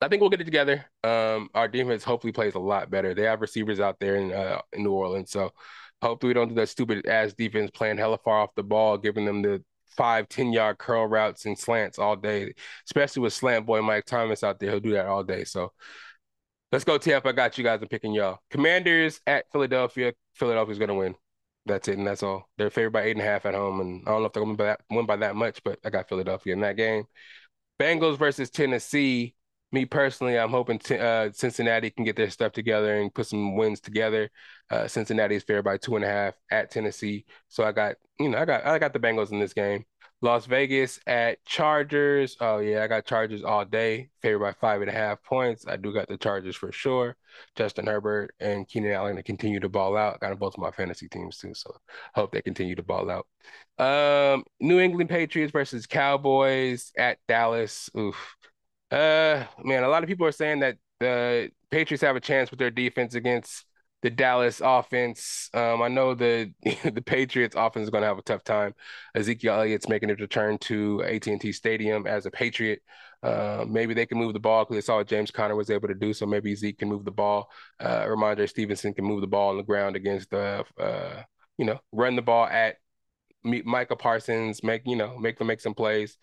[0.00, 0.84] I think we'll get it together.
[1.02, 3.14] Um, our defense hopefully plays a lot better.
[3.14, 5.52] They have receivers out there in uh, in New Orleans, so
[6.00, 9.24] hopefully we don't do that stupid ass defense playing hella far off the ball, giving
[9.24, 9.62] them the
[9.96, 12.54] five, 10 yard curl routes and slants all day,
[12.86, 14.70] especially with slant boy Mike Thomas out there.
[14.70, 15.44] He'll do that all day.
[15.44, 15.72] So
[16.72, 17.26] let's go, TF.
[17.26, 17.80] I got you guys.
[17.82, 18.38] I'm picking y'all.
[18.50, 20.12] Commanders at Philadelphia.
[20.34, 21.14] Philadelphia's going to win.
[21.66, 22.48] That's it, and that's all.
[22.56, 24.44] They're favored by eight and a half at home, and I don't know if they're
[24.44, 27.04] going to win by that much, but I got Philadelphia in that game.
[27.78, 29.34] Bengals versus Tennessee.
[29.70, 33.54] Me personally, I'm hoping t- uh, Cincinnati can get their stuff together and put some
[33.54, 34.30] wins together.
[34.70, 38.30] Uh, Cincinnati is favored by two and a half at Tennessee, so I got you
[38.30, 39.84] know I got I got the Bengals in this game.
[40.20, 42.36] Las Vegas at Chargers.
[42.40, 45.66] Oh yeah, I got Chargers all day, favored by five and a half points.
[45.68, 47.16] I do got the Chargers for sure.
[47.54, 50.18] Justin Herbert and Keenan Allen to continue to ball out.
[50.20, 51.76] Got them both of my fantasy teams too, so
[52.14, 53.26] hope they continue to ball out.
[53.78, 57.88] Um, New England Patriots versus Cowboys at Dallas.
[57.96, 58.37] Oof.
[58.90, 62.58] Uh, man, a lot of people are saying that the Patriots have a chance with
[62.58, 63.64] their defense against
[64.02, 65.50] the Dallas offense.
[65.52, 66.52] Um, I know the
[66.84, 68.74] the Patriots offense is going to have a tough time.
[69.14, 72.80] Ezekiel Elliott's making a return to AT&T Stadium as a Patriot.
[73.22, 75.94] Uh, maybe they can move the ball because they saw James Conner was able to
[75.94, 76.12] do.
[76.12, 77.50] So maybe Zeke can move the ball.
[77.80, 81.22] Uh, Rhamondre Stevenson can move the ball on the ground against the, uh,
[81.58, 82.76] you know, run the ball at
[83.44, 86.16] Micah Parsons, make you know, make them make some plays.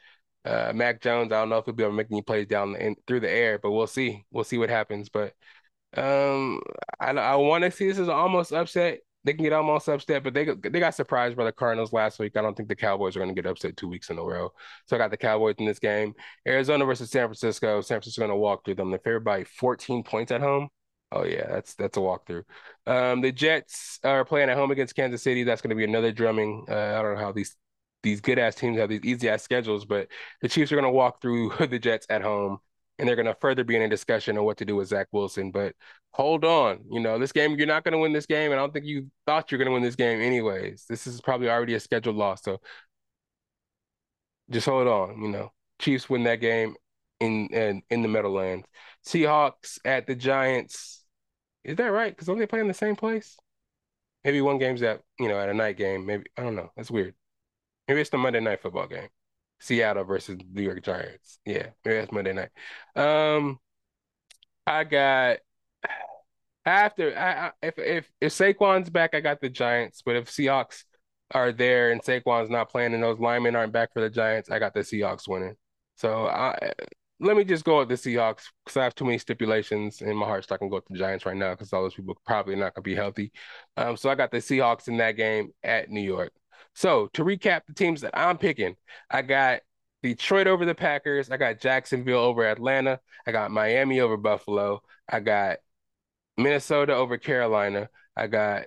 [0.46, 2.76] Uh, Mac Jones, I don't know if he'll be able to make any plays down
[2.76, 4.26] in, through the air, but we'll see.
[4.32, 5.10] We'll see what happens.
[5.10, 5.34] But
[5.98, 6.62] um,
[7.00, 9.00] I I want to see this as almost upset.
[9.24, 12.38] They can get almost upset, but they they got surprised by the Cardinals last week.
[12.38, 14.52] I don't think the Cowboys are going to get upset two weeks in a row.
[14.86, 16.14] So I got the Cowboys in this game.
[16.48, 17.82] Arizona versus San Francisco.
[17.82, 18.92] San Francisco going to walk through them.
[18.92, 20.70] They're favored by 14 points at home.
[21.12, 22.44] Oh yeah, that's that's a walkthrough.
[22.86, 25.44] Um, the Jets are playing at home against Kansas City.
[25.44, 26.66] That's going to be another drumming.
[26.70, 27.56] Uh, I don't know how these
[28.06, 30.08] these good ass teams have these easy ass schedules, but
[30.42, 32.60] the Chiefs are going to walk through the Jets at home
[32.98, 35.08] and they're going to further be in a discussion on what to do with Zach
[35.12, 35.52] Wilson.
[35.52, 35.76] But
[36.12, 38.52] hold on, you know, this game, you're not going to win this game.
[38.52, 40.86] And I don't think you thought you're going to win this game anyways.
[40.88, 42.42] This is probably already a scheduled loss.
[42.44, 42.62] So
[44.50, 45.52] just hold on, you know.
[45.80, 46.76] Chiefs win that game
[47.20, 48.66] in in, in the Meadowlands.
[49.06, 51.04] Seahawks at the Giants.
[51.66, 52.12] Is that right?
[52.12, 53.38] Because don't they play in the same place?
[54.24, 56.06] Maybe one game's at, you know, at a night game.
[56.06, 56.72] Maybe I don't know.
[56.78, 57.14] That's weird.
[57.88, 59.10] Maybe it's the Monday night football game.
[59.60, 61.40] Seattle versus New York Giants.
[61.46, 62.50] Yeah, maybe that's Monday night.
[62.96, 63.60] Um,
[64.68, 65.38] I got
[66.66, 70.02] after I, I if if if Saquon's back, I got the Giants.
[70.06, 70.84] But if Seahawks
[71.32, 74.60] are there and Saquon's not playing and those linemen aren't back for the Giants, I
[74.60, 75.56] got the Seahawks winning.
[75.96, 76.74] So I
[77.20, 80.26] let me just go with the Seahawks because I have too many stipulations in my
[80.26, 82.56] heart, so I can go with the Giants right now because all those people probably
[82.56, 83.32] not gonna be healthy.
[83.78, 86.34] Um, so I got the Seahawks in that game at New York.
[86.76, 88.76] So to recap the teams that I'm picking,
[89.10, 89.62] I got
[90.04, 91.32] Detroit over the Packers.
[91.32, 93.00] I got Jacksonville over Atlanta.
[93.26, 94.82] I got Miami over Buffalo.
[95.10, 95.58] I got
[96.38, 97.90] Minnesota over Carolina.
[98.16, 98.66] I got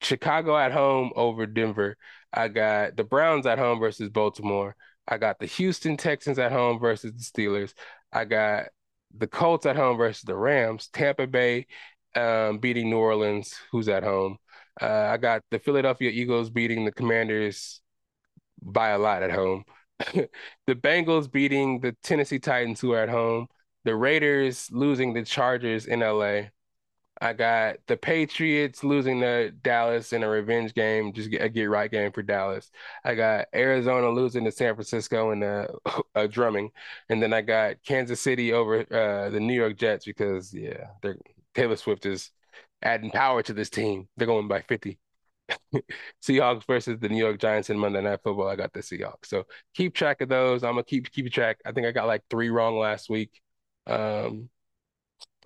[0.00, 1.96] Chicago at home over Denver.
[2.32, 4.74] I got the Browns at home versus Baltimore.
[5.08, 7.74] I got the Houston Texans at home versus the Steelers.
[8.12, 8.66] I got
[9.16, 10.88] the Colts at home versus the Rams.
[10.92, 11.66] Tampa Bay
[12.14, 14.38] um, beating New Orleans, who's at home.
[14.80, 17.80] Uh, I got the Philadelphia Eagles beating the Commanders
[18.62, 19.64] by a lot at home.
[19.98, 23.48] the Bengals beating the Tennessee Titans, who are at home.
[23.84, 26.48] The Raiders losing the Chargers in LA.
[27.20, 31.90] I got the Patriots losing to Dallas in a revenge game, just a get right
[31.90, 32.70] game for Dallas.
[33.04, 35.68] I got Arizona losing to San Francisco in a,
[36.14, 36.70] a drumming,
[37.08, 40.88] and then I got Kansas City over uh, the New York Jets because yeah,
[41.54, 42.30] Taylor Swift is
[42.82, 44.08] adding power to this team.
[44.16, 44.98] They're going by 50.
[46.22, 48.48] Seahawks versus the New York Giants in Monday Night Football.
[48.48, 49.26] I got the Seahawks.
[49.26, 50.64] So keep track of those.
[50.64, 51.58] I'm gonna keep keep track.
[51.64, 53.40] I think I got like three wrong last week.
[53.86, 54.50] Um,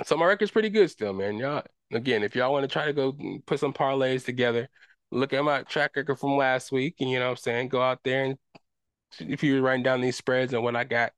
[0.05, 1.37] so my record's pretty good still, man.
[1.37, 1.63] Y'all
[1.93, 3.17] again, if y'all want to try to go
[3.47, 4.69] put some parlays together,
[5.11, 7.83] look at my track record from last week, and you know what I'm saying, go
[7.83, 8.39] out there and
[9.19, 11.13] if you're writing down these spreads and what I got,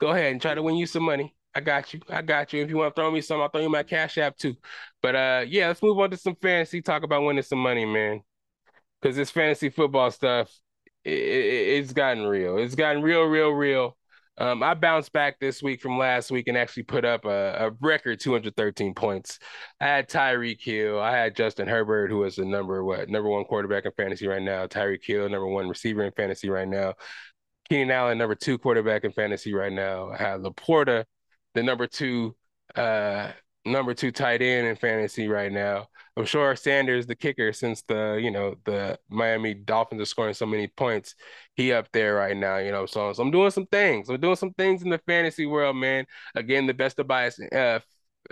[0.00, 1.34] go ahead and try to win you some money.
[1.56, 2.00] I got you.
[2.10, 2.62] I got you.
[2.62, 4.54] If you want to throw me some, I'll throw you my cash app too.
[5.00, 6.82] But uh yeah, let's move on to some fantasy.
[6.82, 8.20] Talk about winning some money, man.
[9.02, 10.52] Cause this fantasy football stuff,
[11.02, 12.58] it, it, it's gotten real.
[12.58, 13.96] It's gotten real, real, real.
[14.38, 17.70] Um, I bounced back this week from last week and actually put up a, a
[17.80, 19.38] record 213 points.
[19.80, 21.00] I had Tyreek Hill.
[21.00, 24.42] I had Justin Herbert, who is the number what number one quarterback in fantasy right
[24.42, 24.66] now.
[24.66, 26.92] Tyreek Hill, number one receiver in fantasy right now.
[27.70, 30.10] Keenan Allen, number two quarterback in fantasy right now.
[30.10, 31.04] I had LaPorta,
[31.56, 32.36] the number two
[32.76, 33.32] uh
[33.64, 35.88] number two tight end in fantasy right now.
[36.16, 40.46] I'm sure Sanders, the kicker, since the you know the Miami Dolphins are scoring so
[40.46, 41.14] many points,
[41.54, 42.58] he up there right now.
[42.58, 44.08] You know, so, so I'm doing some things.
[44.08, 46.06] I'm doing some things in the fantasy world, man.
[46.34, 47.80] Again, the best of bias, uh,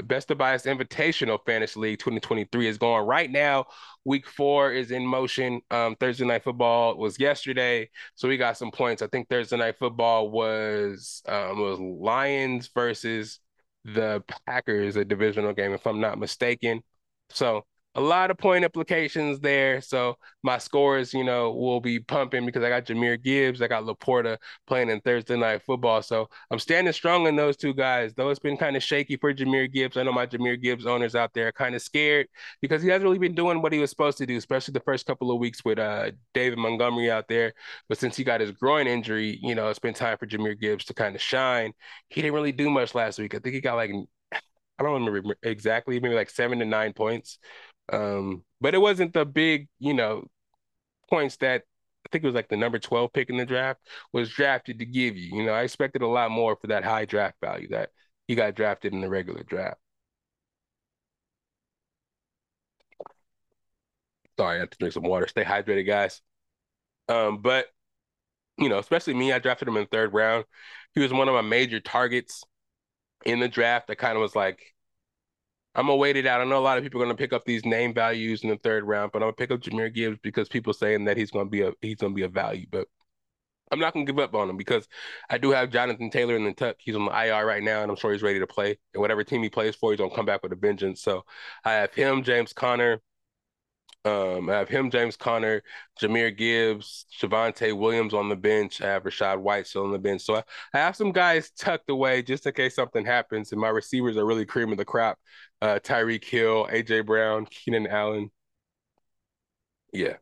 [0.02, 3.66] best of bias invitational fantasy league 2023 is going right now.
[4.04, 5.60] Week four is in motion.
[5.70, 9.02] Um, Thursday night football was yesterday, so we got some points.
[9.02, 13.40] I think Thursday night football was um was Lions versus
[13.84, 16.82] the Packers, a divisional game, if I'm not mistaken.
[17.30, 17.64] So
[17.96, 19.80] a lot of point implications there.
[19.80, 23.84] So my scores, you know, will be pumping because I got Jahmyr Gibbs, I got
[23.84, 24.36] LaPorta
[24.66, 26.02] playing in Thursday night football.
[26.02, 28.12] So I'm standing strong in those two guys.
[28.14, 29.96] Though it's been kind of shaky for Jahmyr Gibbs.
[29.96, 32.26] I know my Jahmyr Gibbs owners out there are kind of scared
[32.60, 35.06] because he hasn't really been doing what he was supposed to do, especially the first
[35.06, 37.52] couple of weeks with uh, David Montgomery out there.
[37.88, 40.84] But since he got his groin injury, you know, it's been time for Jahmyr Gibbs
[40.86, 41.72] to kind of shine.
[42.08, 43.34] He didn't really do much last week.
[43.34, 43.92] I think he got like
[44.76, 47.38] I don't remember exactly, maybe like seven to nine points.
[47.92, 50.26] Um, but it wasn't the big, you know,
[51.10, 51.62] points that
[52.06, 53.80] I think it was like the number 12 pick in the draft
[54.12, 55.36] was drafted to give you.
[55.38, 57.90] You know, I expected a lot more for that high draft value that
[58.28, 59.78] he got drafted in the regular draft.
[64.38, 65.26] Sorry, I have to drink some water.
[65.28, 66.20] Stay hydrated, guys.
[67.08, 67.66] Um, but
[68.58, 70.46] you know, especially me, I drafted him in the third round.
[70.94, 72.44] He was one of my major targets
[73.26, 73.90] in the draft.
[73.90, 74.73] I kind of was like,
[75.74, 76.40] I'm gonna wait it out.
[76.40, 78.56] I know a lot of people are gonna pick up these name values in the
[78.56, 81.50] third round, but I'm gonna pick up Jahmyr Gibbs because people saying that he's gonna
[81.50, 82.66] be a he's gonna be a value.
[82.70, 82.86] But
[83.72, 84.88] I'm not gonna give up on him because
[85.30, 86.76] I do have Jonathan Taylor in the tuck.
[86.78, 88.78] He's on the IR right now, and I'm sure he's ready to play.
[88.94, 91.02] And whatever team he plays for, he's gonna come back with a vengeance.
[91.02, 91.24] So
[91.64, 93.00] I have him, James Conner,
[94.04, 95.62] um, I have him, James Conner,
[96.00, 98.82] Jahmyr Gibbs, Javonte Williams on the bench.
[98.82, 100.22] I have Rachaad White still on the bench.
[100.22, 100.42] So I,
[100.74, 103.52] I have some guys tucked away just in case something happens.
[103.52, 105.18] And my receivers are really creaming the crop.
[105.62, 108.30] Uh, Tyreek Hill, AJ Brown, Keenan Allen.
[109.92, 110.16] Yeah.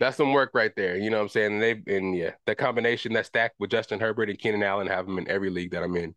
[0.00, 0.96] That's some work right there.
[0.96, 1.52] You know what I'm saying?
[1.54, 5.06] And they've and yeah, that combination, that stack with Justin Herbert and Keenan Allen have
[5.06, 6.14] them in every league that I'm in.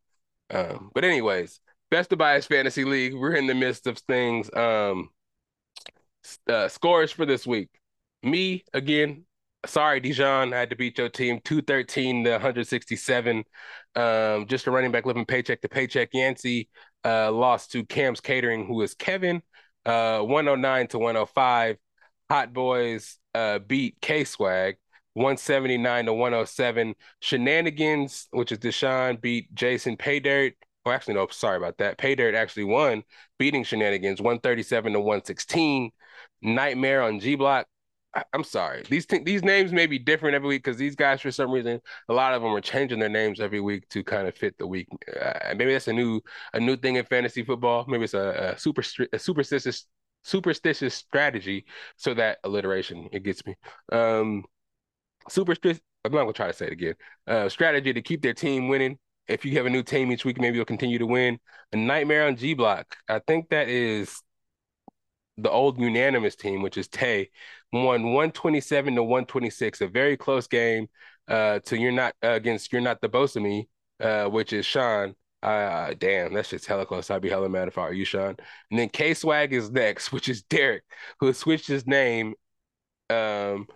[0.52, 1.60] Um, but anyways,
[1.90, 3.14] best of bias fantasy league.
[3.14, 4.54] We're in the midst of things.
[4.54, 5.10] Um,
[6.48, 7.70] uh, scores for this week.
[8.24, 9.26] Me again.
[9.66, 10.54] Sorry, Dijon.
[10.54, 13.44] I had to beat your team 213 to 167.
[13.96, 16.10] Um, just a running back living paycheck to paycheck.
[16.14, 16.70] Yancey
[17.06, 19.42] uh, lost to Cam's Catering, who is Kevin,
[19.86, 21.78] uh, 109 to 105.
[22.30, 24.78] Hot Boys uh, beat K Swag
[25.14, 26.96] 179 to 107.
[27.20, 30.54] Shenanigans, which is Deshaun, beat Jason Paydirt.
[30.86, 31.98] Oh, actually, no, sorry about that.
[31.98, 33.04] Paydirt actually won,
[33.38, 35.92] beating Shenanigans 137 to 116.
[36.42, 37.68] Nightmare on G Block.
[38.16, 38.84] I- am sorry.
[38.90, 41.80] These th- these names may be different every week because these guys, for some reason,
[42.10, 44.66] a lot of them are changing their names every week to kind of fit the
[44.68, 44.88] week.
[45.20, 46.20] Uh, maybe that's a new
[46.54, 47.86] a new thing in fantasy football.
[47.88, 49.86] Maybe it's a, a super a superstitious
[50.24, 51.66] superstitious strategy
[51.98, 53.56] so that alliteration it gets me.
[53.92, 54.46] Um,
[55.30, 55.82] superstitious.
[56.04, 56.96] I'm not gonna try to say it again.
[57.28, 58.98] Uh, strategy to keep their team winning.
[59.28, 61.40] If you have a new team each week, maybe you'll continue to win.
[61.72, 62.98] A nightmare on G Block.
[63.08, 64.22] I think that is
[65.38, 67.30] the old unanimous team, which is Tay,
[67.72, 70.88] won 127 to 126, a very close game.
[71.28, 73.70] Uh, to you're not uh, against you're not the boss of me,
[74.00, 75.16] uh, which is Sean.
[75.42, 77.10] Uh, damn, that's just hella close.
[77.10, 78.36] I'd be hella mad if I were you, Sean.
[78.70, 80.84] And then K Swag is next, which is Derek,
[81.20, 82.34] who switched his name.
[83.10, 83.68] Um,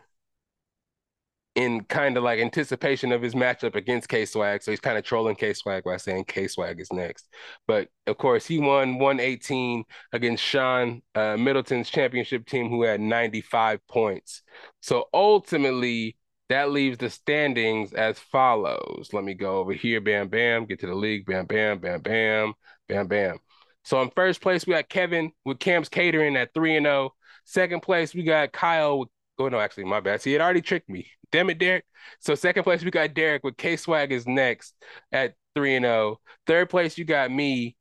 [1.56, 4.62] in kind of like anticipation of his matchup against K Swag.
[4.62, 7.28] So he's kind of trolling K Swag by saying K Swag is next.
[7.66, 13.80] But of course, he won 118 against Sean uh, Middleton's championship team, who had 95
[13.88, 14.42] points.
[14.82, 16.18] So ultimately,
[16.50, 19.10] that leaves the standings as follows.
[19.14, 20.02] Let me go over here.
[20.02, 20.66] Bam, bam.
[20.66, 21.26] Get to the league.
[21.26, 22.54] Bam, bam, bam, bam,
[22.88, 23.38] bam, bam.
[23.84, 27.14] So in first place, we got Kevin with Cam's Catering at 3 and 0.
[27.46, 30.22] Second place, we got Kyle with Oh no, actually, my bad.
[30.22, 31.08] See, it already tricked me.
[31.32, 31.86] Damn it, Derek.
[32.20, 34.74] So second place we got Derek with K Swag is next
[35.12, 35.96] at three and zero.
[35.96, 36.20] Oh.
[36.48, 37.76] Third place you got me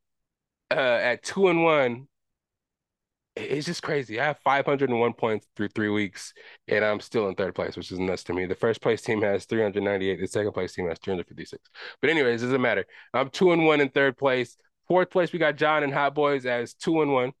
[0.71, 2.07] uh, at two and one.
[3.37, 4.17] It's just crazy.
[4.19, 6.33] I have 501 points through three weeks,
[6.69, 8.45] and I'm still in third place, which is nuts to me.
[8.45, 10.21] The first place team has 398.
[10.21, 11.61] The second place team has 356.
[11.99, 12.85] But anyways, doesn't matter.
[13.13, 14.55] I'm two and one in third place.
[14.87, 17.33] Fourth place we got John and Hot Boys as two and one.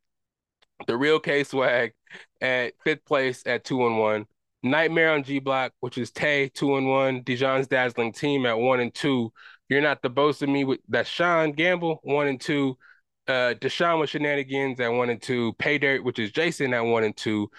[0.87, 1.93] The real K Swag
[2.41, 4.25] at fifth place at two and one.
[4.63, 7.23] Nightmare on G Block, which is Tay, two and one.
[7.23, 9.31] Dijon's Dazzling Team at one and two.
[9.69, 12.77] You're not the boast of me with that Sean Gamble, one and two.
[13.27, 15.53] Uh Deshaun with shenanigans at one and two.
[15.53, 17.49] Pay Dirt, which is Jason at one and two.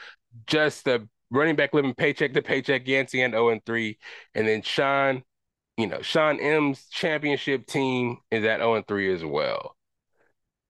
[0.46, 3.98] Just the running back living paycheck to paycheck, Yancey and 0 and 3.
[4.34, 5.22] And then Sean,
[5.76, 9.75] you know, Sean M's championship team is at 0 and 3 as well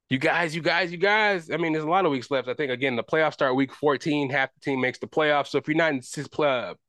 [0.08, 1.50] you guys, you guys, you guys.
[1.50, 2.48] I mean, there's a lot of weeks left.
[2.48, 4.30] I think again, the playoffs start week 14.
[4.30, 5.48] Half the team makes the playoffs.
[5.48, 6.38] So if you're not in sixth,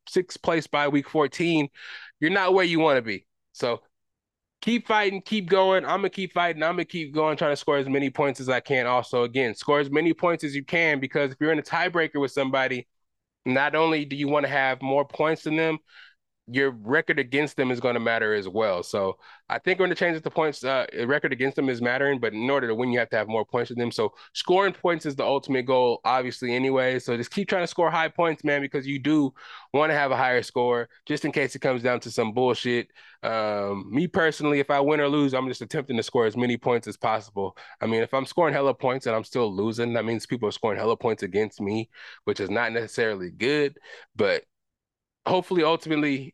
[0.07, 1.67] sixth place by week 14,
[2.19, 3.25] you're not where you want to be.
[3.53, 3.81] So
[4.61, 5.83] keep fighting, keep going.
[5.83, 6.61] I'm gonna keep fighting.
[6.61, 8.85] I'm gonna keep going, trying to score as many points as I can.
[8.85, 12.21] Also, again, score as many points as you can because if you're in a tiebreaker
[12.21, 12.87] with somebody,
[13.47, 15.79] not only do you want to have more points than them,
[16.49, 18.81] your record against them is going to matter as well.
[18.81, 19.17] So
[19.49, 22.49] I think when the changes to points, uh, record against them is mattering, but in
[22.49, 23.91] order to win, you have to have more points than them.
[23.91, 26.99] So scoring points is the ultimate goal, obviously, anyway.
[26.99, 29.33] So just keep trying to score high points, man, because you do
[29.73, 32.87] want to have a higher score just in case it comes down to some bullshit.
[33.23, 36.55] Um, me personally, if I win or lose, I'm just attempting to score as many
[36.55, 37.57] points as possible.
[37.81, 40.53] I mean, if I'm scoring hella points and I'm still losing, that means people are
[40.53, 41.89] scoring hella points against me,
[42.23, 43.77] which is not necessarily good,
[44.15, 44.43] but
[45.25, 46.33] hopefully ultimately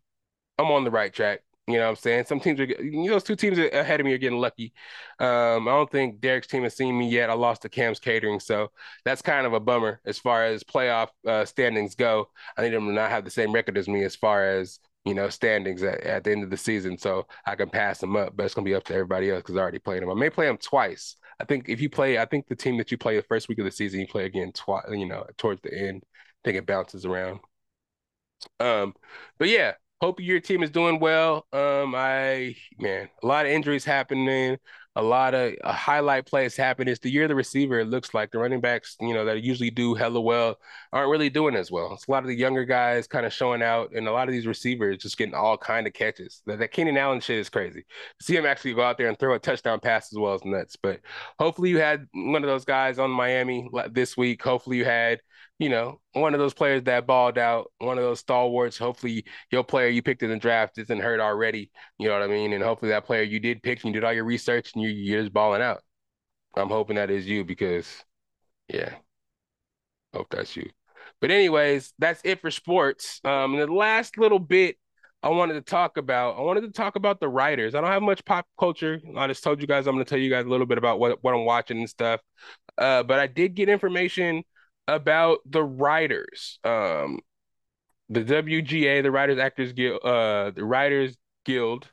[0.57, 1.41] I'm on the right track.
[1.67, 2.25] You know what I'm saying?
[2.25, 4.73] Some teams are, you know, those two teams ahead of me are getting lucky.
[5.19, 7.29] Um, I don't think Derek's team has seen me yet.
[7.29, 8.69] I lost to Cam's Catering, so
[9.05, 12.27] that's kind of a bummer as far as playoff uh, standings go.
[12.57, 15.13] I need them to not have the same record as me as far as you
[15.13, 18.35] know standings at, at the end of the season, so I can pass them up.
[18.35, 20.09] But it's gonna be up to everybody else because I already played them.
[20.09, 21.15] I may play them twice.
[21.39, 23.59] I think if you play, I think the team that you play the first week
[23.59, 24.83] of the season, you play again twice.
[24.89, 27.39] You know, towards the end, I think it bounces around.
[28.59, 28.93] Um,
[29.37, 29.73] but yeah,
[30.03, 31.47] hope your team is doing well.
[31.53, 34.57] Um, I man, a lot of injuries happening,
[34.97, 36.91] a lot of uh, highlight plays happening.
[36.91, 37.79] It's the year the receiver.
[37.79, 40.57] It looks like the running backs, you know, that usually do hella well,
[40.91, 41.93] aren't really doing as well.
[41.93, 44.33] It's a lot of the younger guys kind of showing out, and a lot of
[44.33, 46.41] these receivers just getting all kind of catches.
[46.47, 47.85] That, that Keenan Allen shit is crazy.
[48.19, 50.43] To see him actually go out there and throw a touchdown pass as well as
[50.43, 50.75] nuts.
[50.75, 50.99] But
[51.39, 54.43] hopefully, you had one of those guys on Miami this week.
[54.43, 55.21] Hopefully, you had
[55.59, 58.77] you know, one of those players that balled out, one of those stalwarts.
[58.77, 61.71] Hopefully, your player you picked in the draft isn't hurt already.
[61.99, 62.53] You know what I mean?
[62.53, 64.89] And hopefully, that player you did pick, and you did all your research, and you,
[64.89, 65.81] you're just balling out.
[66.55, 67.87] I'm hoping that is you because,
[68.67, 68.95] yeah,
[70.13, 70.69] hope that's you.
[71.21, 73.19] But anyways, that's it for sports.
[73.23, 74.77] Um, the last little bit
[75.21, 77.75] I wanted to talk about, I wanted to talk about the writers.
[77.75, 78.99] I don't have much pop culture.
[79.15, 80.99] I just told you guys I'm going to tell you guys a little bit about
[80.99, 82.19] what what I'm watching and stuff.
[82.77, 84.43] Uh, but I did get information
[84.87, 86.59] about the writers.
[86.63, 87.19] Um,
[88.09, 91.87] the WGA, the Writers Actors Guild, uh, the Writers Guild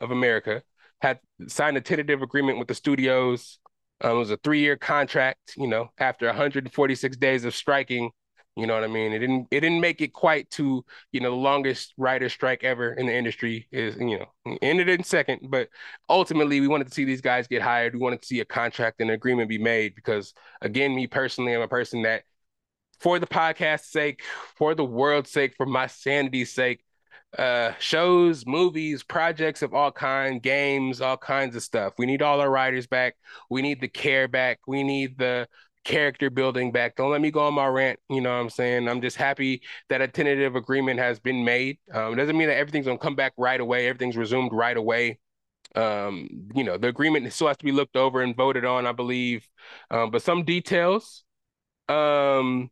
[0.00, 0.62] of America,
[1.00, 3.58] had signed a tentative agreement with the studios.
[4.00, 5.54] Um, it was a three-year contract.
[5.56, 8.10] You know, after 146 days of striking,
[8.56, 9.12] you know what I mean.
[9.12, 9.48] It didn't.
[9.50, 10.82] It didn't make it quite to
[11.12, 13.68] you know the longest writer strike ever in the industry.
[13.70, 15.68] Is you know ended in second, but
[16.08, 17.92] ultimately we wanted to see these guys get hired.
[17.94, 20.32] We wanted to see a contract and an agreement be made because
[20.62, 22.24] again, me personally, I'm a person that
[23.00, 24.22] for the podcast's sake,
[24.56, 26.84] for the world's sake, for my sanity's sake,
[27.38, 31.94] uh, shows, movies, projects of all kind, games, all kinds of stuff.
[31.98, 33.16] We need all our writers back.
[33.50, 34.60] We need the care back.
[34.66, 35.48] We need the
[35.84, 36.96] character building back.
[36.96, 37.98] Don't let me go on my rant.
[38.10, 38.88] You know what I'm saying?
[38.88, 41.78] I'm just happy that a tentative agreement has been made.
[41.92, 43.86] Um, it doesn't mean that everything's gonna come back right away.
[43.86, 45.18] Everything's resumed right away.
[45.74, 48.92] Um, you know, the agreement still has to be looked over and voted on, I
[48.92, 49.46] believe.
[49.90, 51.22] Um, but some details,
[51.88, 52.70] um,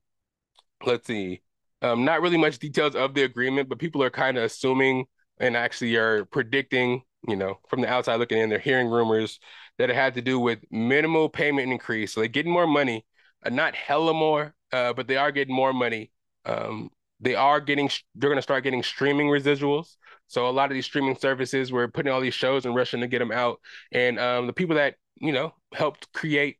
[0.85, 1.43] let's see,
[1.83, 5.07] um, not really much details of the agreement, but people are kind of assuming
[5.39, 9.41] and actually are predicting, you know, from the outside looking in, they're hearing rumors
[9.79, 12.13] that it had to do with minimal payment increase.
[12.13, 13.05] So they're getting more money,
[13.45, 16.11] uh, not hella more, uh, but they are getting more money.
[16.45, 19.97] Um, they are getting, they're going to start getting streaming residuals.
[20.27, 23.07] So a lot of these streaming services were putting all these shows and rushing to
[23.07, 23.61] get them out.
[23.93, 26.59] And um, the people that, you know, helped create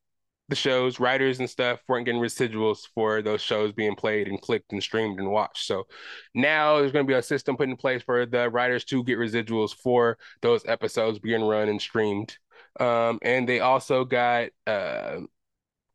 [0.49, 4.73] the shows, writers and stuff weren't getting residuals for those shows being played and clicked
[4.73, 5.67] and streamed and watched.
[5.67, 5.87] So
[6.35, 9.19] now there's going to be a system put in place for the writers to get
[9.19, 12.37] residuals for those episodes being run and streamed.
[12.79, 15.21] Um, and they also got uh,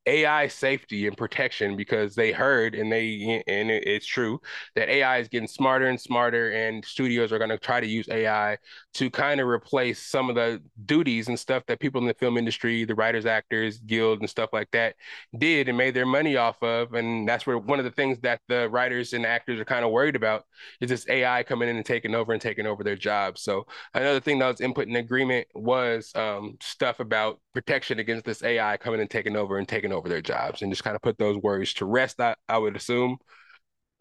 [0.10, 4.42] AI safety and protection because they heard and they and it's true
[4.76, 8.10] that AI is getting smarter and smarter and studios are going to try to use
[8.10, 8.58] AI
[8.96, 12.38] to kind of replace some of the duties and stuff that people in the film
[12.38, 14.96] industry, the writers, actors, guild and stuff like that
[15.38, 18.42] did and made their money off of and that's where one of the things that
[18.48, 20.46] the writers and actors are kind of worried about
[20.82, 23.42] is this AI coming in and taking over and taking over their jobs.
[23.42, 28.44] So another thing that was input in agreement was um, stuff about protection against this
[28.44, 31.18] AI coming and taking over and taking over their jobs and just kind of put
[31.18, 33.18] those worries to rest, I, I would assume.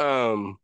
[0.00, 0.58] Um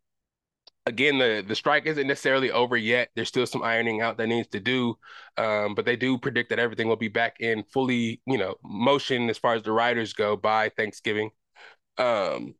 [0.86, 3.08] again, the the strike isn't necessarily over yet.
[3.14, 4.96] There's still some ironing out that needs to do.
[5.36, 9.30] Um, but they do predict that everything will be back in fully, you know, motion
[9.30, 11.30] as far as the riders go by Thanksgiving.
[11.98, 12.54] Um,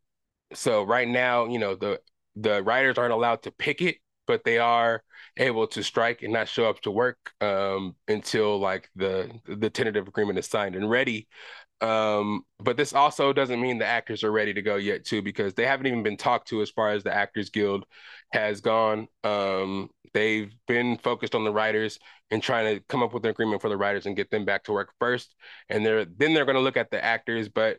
[0.55, 2.01] so right now, you know, the
[2.37, 5.03] the riders aren't allowed to picket, but they are
[5.37, 10.09] able to strike and not show up to work um, until like the the tentative
[10.09, 11.29] agreement is signed and ready.
[11.81, 15.55] Um, but this also doesn't mean the actors are ready to go yet, too, because
[15.55, 17.85] they haven't even been talked to as far as the Actors Guild
[18.33, 19.09] has gone.
[19.23, 21.99] Um, they've been focused on the writers
[22.31, 24.65] and trying to come up with an agreement for the writers and get them back
[24.65, 25.35] to work first,
[25.69, 27.49] and they're then they're going to look at the actors.
[27.49, 27.79] But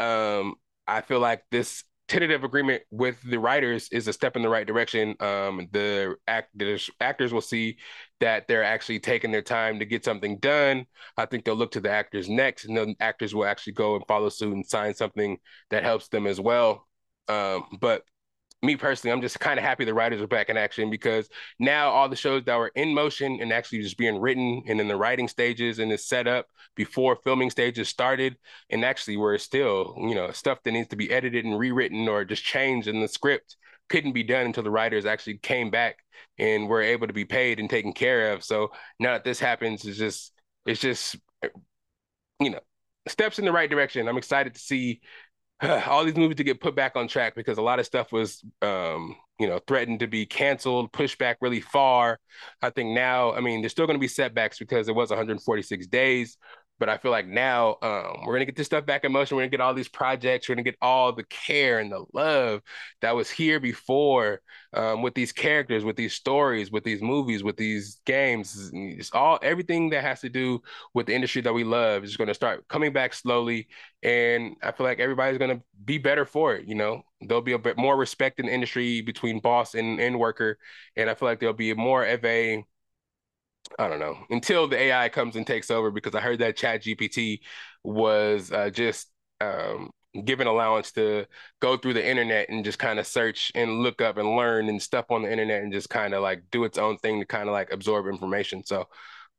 [0.00, 4.48] um, I feel like this tentative agreement with the writers is a step in the
[4.48, 5.14] right direction.
[5.20, 7.76] Um, the actors actors will see
[8.20, 10.86] that they're actually taking their time to get something done.
[11.16, 14.06] I think they'll look to the actors next, and then actors will actually go and
[14.06, 15.38] follow suit and sign something
[15.70, 16.86] that helps them as well.
[17.28, 18.04] Um, but
[18.62, 21.90] me personally, I'm just kind of happy the writers are back in action because now
[21.90, 24.96] all the shows that were in motion and actually just being written and in the
[24.96, 28.36] writing stages and is set up before filming stages started,
[28.70, 32.24] and actually were still, you know, stuff that needs to be edited and rewritten or
[32.24, 33.56] just changed in the script
[33.88, 35.98] couldn't be done until the writers actually came back
[36.38, 38.44] and were able to be paid and taken care of.
[38.44, 40.32] So now that this happens, it's just
[40.66, 41.16] it's just
[42.40, 42.60] you know
[43.08, 44.08] steps in the right direction.
[44.08, 45.00] I'm excited to see
[45.62, 48.44] all these movies to get put back on track because a lot of stuff was
[48.62, 52.18] um, you know threatened to be canceled pushed back really far
[52.62, 55.86] i think now i mean there's still going to be setbacks because it was 146
[55.88, 56.38] days
[56.78, 59.36] but I feel like now um, we're gonna get this stuff back in motion.
[59.36, 60.48] We're gonna get all these projects.
[60.48, 62.62] We're gonna get all the care and the love
[63.00, 64.40] that was here before
[64.72, 68.70] um, with these characters, with these stories, with these movies, with these games.
[68.72, 70.60] It's all everything that has to do
[70.94, 73.68] with the industry that we love is gonna start coming back slowly.
[74.02, 76.66] And I feel like everybody's gonna be better for it.
[76.66, 80.18] You know, there'll be a bit more respect in the industry between boss and, and
[80.18, 80.58] worker,
[80.96, 82.64] and I feel like there'll be more of a
[83.78, 86.82] I don't know until the AI comes and takes over because I heard that Chat
[86.82, 87.40] GPT
[87.82, 89.08] was uh, just
[89.40, 89.90] um,
[90.24, 91.26] given allowance to
[91.60, 94.80] go through the internet and just kind of search and look up and learn and
[94.80, 97.48] stuff on the internet and just kind of like do its own thing to kind
[97.48, 98.64] of like absorb information.
[98.64, 98.86] So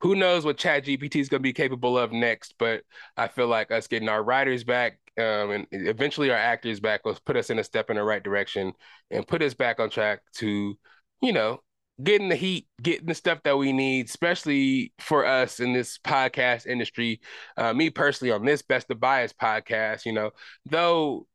[0.02, 2.56] who knows what Chat GPT is going to be capable of next?
[2.60, 2.84] But
[3.16, 7.18] I feel like us getting our writers back um, and eventually our actors back will
[7.26, 8.74] put us in a step in the right direction
[9.12, 10.78] and put us back on track to,
[11.22, 11.62] you know,
[12.04, 16.68] getting the heat, getting the stuff that we need, especially for us in this podcast
[16.68, 17.22] industry.
[17.58, 20.32] Uh, me personally, on this Best of Bias podcast, you know,
[20.66, 21.28] though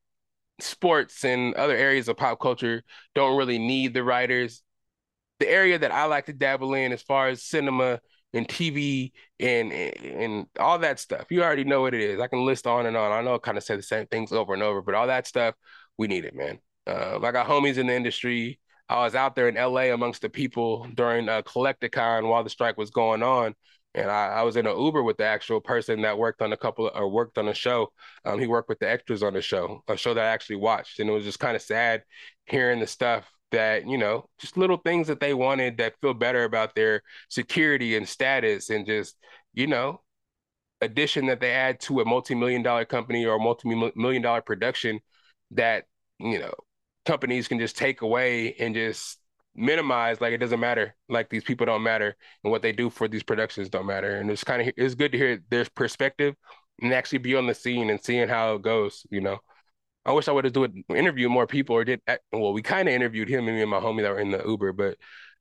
[0.60, 2.82] sports and other areas of pop culture
[3.14, 4.62] don't really need the writers,
[5.38, 8.00] the area that I like to dabble in as far as cinema
[8.32, 11.26] and TV and and all that stuff.
[11.30, 12.20] You already know what it is.
[12.20, 13.12] I can list on and on.
[13.12, 15.26] I know I kind of say the same things over and over, but all that
[15.26, 15.54] stuff,
[15.96, 16.60] we need it, man.
[16.86, 18.60] Uh, I got homies in the industry
[18.90, 22.76] I was out there in LA amongst the people during uh, Collecticon while the strike
[22.76, 23.54] was going on.
[23.94, 26.56] And I, I was in an Uber with the actual person that worked on a
[26.56, 27.92] couple of, or worked on a show.
[28.24, 30.98] Um, he worked with the extras on the show, a show that I actually watched.
[30.98, 32.02] And it was just kind of sad
[32.46, 36.42] hearing the stuff that, you know, just little things that they wanted that feel better
[36.42, 39.16] about their security and status and just,
[39.54, 40.00] you know,
[40.80, 44.98] addition that they add to a multi-million dollar company or multi-million dollar production
[45.52, 45.84] that,
[46.18, 46.54] you know,
[47.06, 49.18] companies can just take away and just
[49.54, 50.94] minimize like it doesn't matter.
[51.08, 54.16] Like these people don't matter and what they do for these productions don't matter.
[54.16, 56.34] And it's kind of it's good to hear their perspective
[56.82, 59.38] and actually be on the scene and seeing how it goes you know?
[60.06, 62.00] I wish i would have do it interview more people or did
[62.32, 64.42] well we kind of interviewed him and me and my homie that were in the
[64.42, 64.96] uber but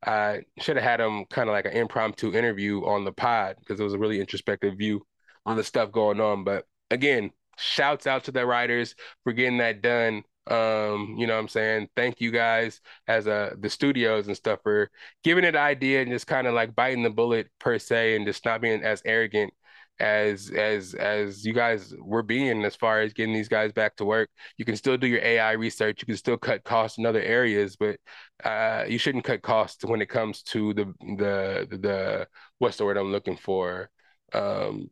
[0.05, 3.80] i should have had him kind of like an impromptu interview on the pod because
[3.80, 5.01] it was a really introspective view
[5.45, 6.43] on the stuff going on.
[6.43, 11.39] But again shouts out to the writers for getting that done um, you know what
[11.41, 11.89] I'm saying?
[11.95, 14.89] Thank you guys as uh the studios and stuff for
[15.24, 18.26] giving it an idea and just kind of like biting the bullet per se and
[18.26, 19.54] just not being as arrogant
[20.00, 24.06] as as as you guys were being as far as getting these guys back to
[24.06, 24.30] work.
[24.58, 27.76] You can still do your AI research, you can still cut costs in other areas,
[27.76, 27.97] but
[28.43, 30.86] uh you shouldn't cut costs when it comes to the
[31.18, 32.28] the the, the
[32.60, 33.89] what's the word I'm looking for?
[34.34, 34.89] Um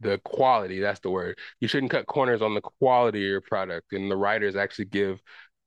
[0.00, 1.38] the quality that's the word.
[1.60, 5.20] You shouldn't cut corners on the quality of your product and the writers actually give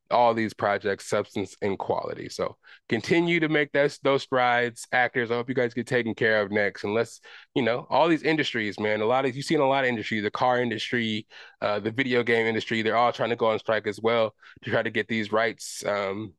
[0.10, 2.30] all these projects substance and quality.
[2.30, 2.58] So
[2.90, 4.86] continue to make that, those strides.
[4.92, 6.84] Actors i hope you guys get taken care of next.
[6.84, 7.22] And let's
[7.56, 10.24] you know all these industries man a lot of you've seen a lot of industries
[10.24, 11.28] the car industry
[11.62, 14.70] uh, the video game industry they're all trying to go on strike as well to
[14.70, 16.34] try to get these rights um,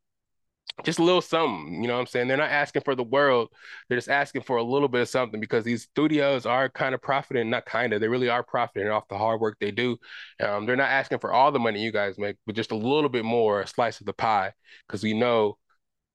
[0.85, 2.29] just a little something, you know what I'm saying?
[2.29, 3.49] They're not asking for the world.
[3.89, 7.03] They're just asking for a little bit of something because these studios are kind of
[7.03, 9.99] profiting, not kind of, they really are profiting off the hard work they do.
[10.41, 13.11] Um, they're not asking for all the money you guys make, but just a little
[13.11, 14.53] bit more, a slice of the pie,
[14.87, 15.59] because we know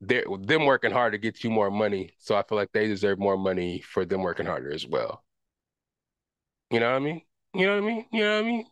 [0.02, 2.12] they're them working hard to get you more money.
[2.20, 5.24] So I feel like they deserve more money for them working harder as well.
[6.70, 7.22] You know what I mean?
[7.54, 8.06] You know what I mean?
[8.12, 8.66] You know what I mean?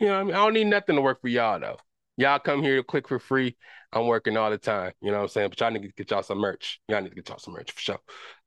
[0.00, 0.34] You know what I mean?
[0.34, 1.78] I don't need nothing to work for y'all though.
[2.16, 3.56] Y'all come here to click for free.
[3.92, 4.92] I'm working all the time.
[5.00, 5.48] You know what I'm saying?
[5.50, 6.80] But y'all need to get y'all some merch.
[6.88, 7.98] Y'all need to get y'all some merch for sure.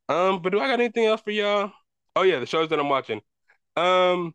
[0.09, 1.71] Um, but do I got anything else for y'all?
[2.15, 3.21] Oh yeah, the shows that I'm watching.
[3.75, 4.33] Um,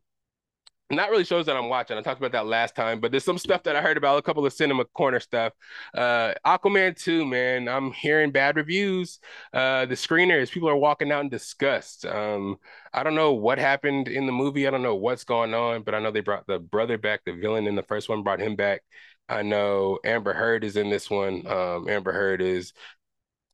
[0.91, 1.97] not really shows that I'm watching.
[1.97, 4.23] I talked about that last time, but there's some stuff that I heard about, a
[4.23, 5.55] couple of cinema corner stuff.
[5.97, 9.19] Uh, Aquaman 2, man, I'm hearing bad reviews.
[9.55, 12.05] Uh, the screeners, people are walking out in disgust.
[12.05, 12.57] Um,
[12.93, 14.67] I don't know what happened in the movie.
[14.67, 17.33] I don't know what's going on, but I know they brought the brother back, the
[17.33, 18.83] villain in the first one brought him back.
[19.29, 21.47] I know Amber Heard is in this one.
[21.47, 22.73] Um, Amber Heard is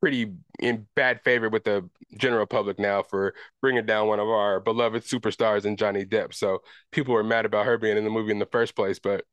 [0.01, 4.61] pretty in bad favor with the general public now for bringing down one of our
[4.61, 6.35] beloved superstars in Johnny Depp.
[6.35, 6.61] So
[6.93, 9.25] people were mad about her being in the movie in the first place, but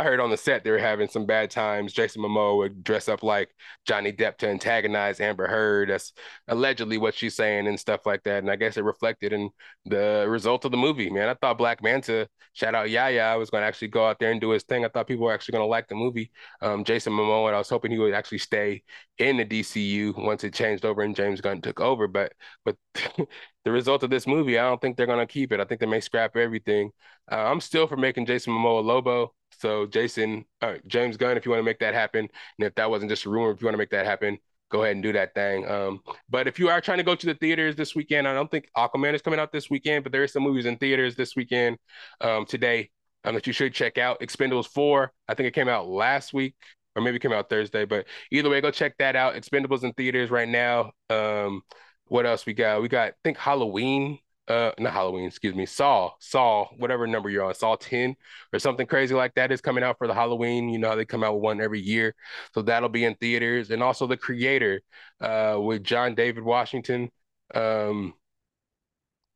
[0.00, 1.92] I heard on the set they were having some bad times.
[1.92, 3.50] Jason Momoa would dress up like
[3.86, 5.90] Johnny Depp to antagonize Amber Heard.
[5.90, 6.14] That's
[6.48, 8.38] allegedly what she's saying and stuff like that.
[8.38, 9.50] And I guess it reflected in
[9.84, 11.28] the result of the movie, man.
[11.28, 14.40] I thought Black Manta, shout out Yaya, was going to actually go out there and
[14.40, 14.86] do his thing.
[14.86, 16.30] I thought people were actually going to like the movie.
[16.62, 18.82] Um, Jason Momoa, and I was hoping he would actually stay
[19.18, 22.08] in the DCU once it changed over and James Gunn took over.
[22.08, 22.32] But
[22.64, 22.76] but
[23.64, 25.60] the result of this movie, I don't think they're going to keep it.
[25.60, 26.90] I think they may scrap everything.
[27.30, 29.34] Uh, I'm still for making Jason Momoa Lobo.
[29.58, 32.90] So Jason, uh, James Gunn, if you want to make that happen, and if that
[32.90, 34.38] wasn't just a rumor, if you want to make that happen,
[34.70, 35.68] go ahead and do that thing.
[35.68, 38.50] Um, but if you are trying to go to the theaters this weekend, I don't
[38.50, 41.36] think Aquaman is coming out this weekend, but there are some movies in theaters this
[41.36, 41.78] weekend,
[42.20, 42.90] um, today,
[43.24, 44.20] um, that you should check out.
[44.20, 46.54] Expendables 4, I think it came out last week,
[46.96, 49.34] or maybe came out Thursday, but either way, go check that out.
[49.34, 50.92] Expendables in theaters right now.
[51.10, 51.62] Um,
[52.06, 52.82] what else we got?
[52.82, 54.18] We got, I think Halloween
[54.50, 58.16] uh not Halloween, excuse me, Saw, Saw, whatever number you're on, Saw 10
[58.52, 60.68] or something crazy like that is coming out for the Halloween.
[60.70, 62.14] You know, how they come out with one every year.
[62.54, 63.70] So that'll be in theaters.
[63.70, 64.80] And also the creator
[65.20, 67.10] uh with John David Washington.
[67.54, 68.14] Um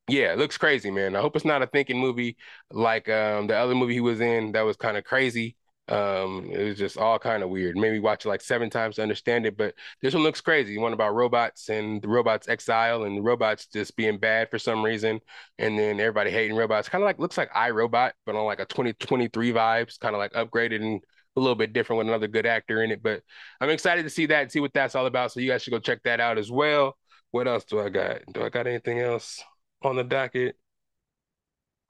[0.08, 1.16] yeah, it looks crazy, man.
[1.16, 2.36] I hope it's not a thinking movie
[2.70, 5.56] like um the other movie he was in that was kind of crazy.
[5.86, 7.76] Um, it was just all kind of weird.
[7.76, 10.78] Maybe watch it like seven times to understand it, but this one looks crazy.
[10.78, 14.82] One about robots and the robots exile and the robots just being bad for some
[14.82, 15.20] reason,
[15.58, 16.88] and then everybody hating robots.
[16.88, 20.32] Kind of like looks like iRobot, but on like a 2023 vibes, kind of like
[20.32, 21.04] upgraded and
[21.36, 23.02] a little bit different with another good actor in it.
[23.02, 23.22] But
[23.60, 25.32] I'm excited to see that and see what that's all about.
[25.32, 26.96] So you guys should go check that out as well.
[27.30, 28.20] What else do I got?
[28.32, 29.42] Do I got anything else
[29.82, 30.56] on the docket?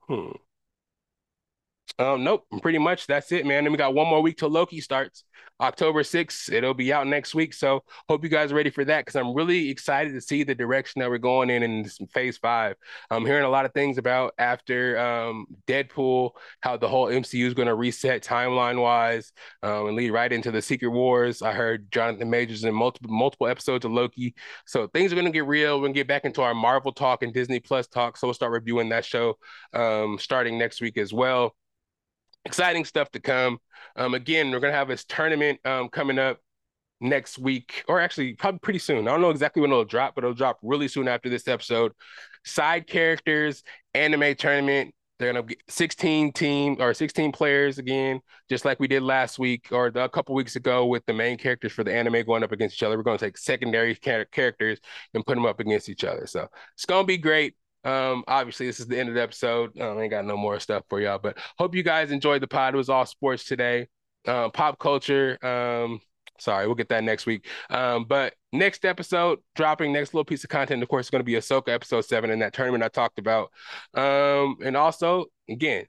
[0.09, 0.44] Hmm.
[1.99, 3.65] Um, nope, pretty much that's it, man.
[3.65, 5.25] And we got one more week till Loki starts.
[5.61, 6.53] October 6th.
[6.53, 7.55] It'll be out next week.
[7.55, 10.55] So hope you guys are ready for that because I'm really excited to see the
[10.55, 12.75] direction that we're going in in phase five.
[13.11, 17.55] I'm hearing a lot of things about after um, Deadpool, how the whole MCU is
[17.55, 19.33] going to reset timeline wise
[19.63, 21.41] um, and lead right into the Secret Wars.
[21.41, 24.35] I heard Jonathan Majors in multiple multiple episodes of Loki.
[24.67, 25.77] So things are going to get real.
[25.77, 28.17] We're going to get back into our Marvel talk and Disney Plus talk.
[28.17, 29.39] So we'll start reviewing that show
[29.73, 31.55] um, starting next week as well
[32.45, 33.59] exciting stuff to come.
[33.97, 36.39] Um, again, we're gonna have this tournament um, coming up
[37.01, 39.07] next week, or actually probably pretty soon.
[39.07, 41.93] I don't know exactly when it'll drop, but it'll drop really soon after this episode.
[42.45, 43.63] Side characters
[43.95, 44.95] anime tournament.
[45.19, 48.21] They're gonna get 16 team or 16 players again,
[48.51, 51.39] just like we did last week or the, a couple weeks ago with the main
[51.39, 52.97] characters for the anime going up against each other.
[52.97, 54.81] We're gonna take secondary characters
[55.15, 56.27] and put them up against each other.
[56.27, 57.55] So it's gonna be great.
[57.85, 59.79] Um, obviously, this is the end of the episode.
[59.81, 62.47] Um, I ain't got no more stuff for y'all, but hope you guys enjoyed the
[62.47, 62.75] pod.
[62.75, 63.89] It was all sports today.
[64.27, 65.39] Um, pop culture.
[65.45, 66.01] Um,
[66.39, 67.47] sorry, we'll get that next week.
[67.71, 71.25] Um, but next episode, dropping next little piece of content, of course, is going to
[71.25, 73.51] be Ahsoka episode seven in that tournament I talked about.
[73.95, 75.85] Um, and also, again,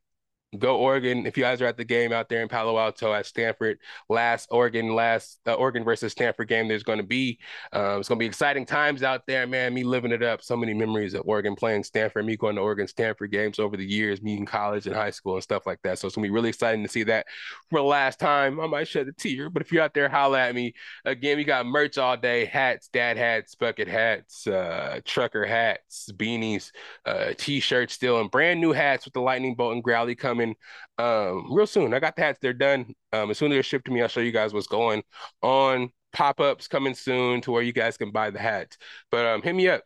[0.57, 1.25] go Oregon.
[1.25, 3.79] If you guys are at the game out there in Palo Alto at Stanford,
[4.09, 7.39] last Oregon, last uh, Oregon versus Stanford game, there's going to be.
[7.73, 9.73] Um, it's going to be exciting times out there, man.
[9.73, 10.41] Me living it up.
[10.41, 13.85] So many memories of Oregon playing Stanford, me going to Oregon Stanford games over the
[13.85, 15.99] years, me in college and high school and stuff like that.
[15.99, 17.25] So it's going to be really exciting to see that
[17.69, 18.59] for the last time.
[18.59, 20.73] I might shed a tear, but if you're out there, holla at me.
[21.03, 26.71] Again, we got merch all day hats, dad hats, bucket hats, uh, trucker hats, beanies,
[27.05, 30.34] uh, t shirts still, and brand new hats with the lightning bolt and growly coming
[30.36, 30.55] coming
[30.97, 31.93] um, real soon.
[31.93, 32.93] I got the hats; they're done.
[33.13, 35.03] Um, as soon as they're shipped to me, I'll show you guys what's going
[35.41, 35.89] on.
[36.13, 38.77] Pop ups coming soon to where you guys can buy the hats.
[39.11, 39.83] But um, hit me up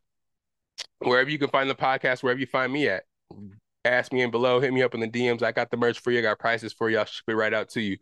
[1.00, 3.04] wherever you can find the podcast, wherever you find me at.
[3.86, 5.42] Ask me in below, hit me up in the DMs.
[5.42, 6.20] I got the merch for you.
[6.20, 7.00] I got prices for you.
[7.00, 7.98] I'll ship it right out to you.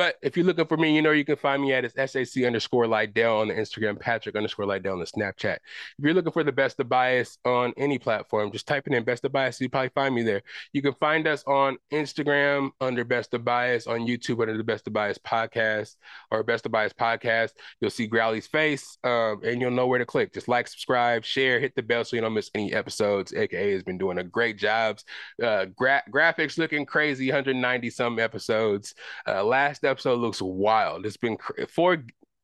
[0.00, 2.44] But if you're looking for me, you know you can find me at it's SAC
[2.44, 5.56] underscore Lydell on the Instagram, Patrick underscore Lydell on the Snapchat.
[5.56, 5.60] If
[5.98, 9.32] you're looking for the best of bias on any platform, just typing in best of
[9.32, 10.40] bias, you probably find me there.
[10.72, 14.86] You can find us on Instagram under best of bias, on YouTube under the best
[14.86, 15.96] of bias podcast
[16.30, 17.50] or best of bias podcast.
[17.82, 20.32] You'll see Growly's face um, and you'll know where to click.
[20.32, 23.34] Just like, subscribe, share, hit the bell so you don't miss any episodes.
[23.34, 24.98] AKA has been doing a great job.
[25.42, 28.94] Uh, gra- graphics looking crazy, 190 some episodes.
[29.28, 31.06] Uh, last episode looks wild.
[31.06, 31.96] It's been cr- for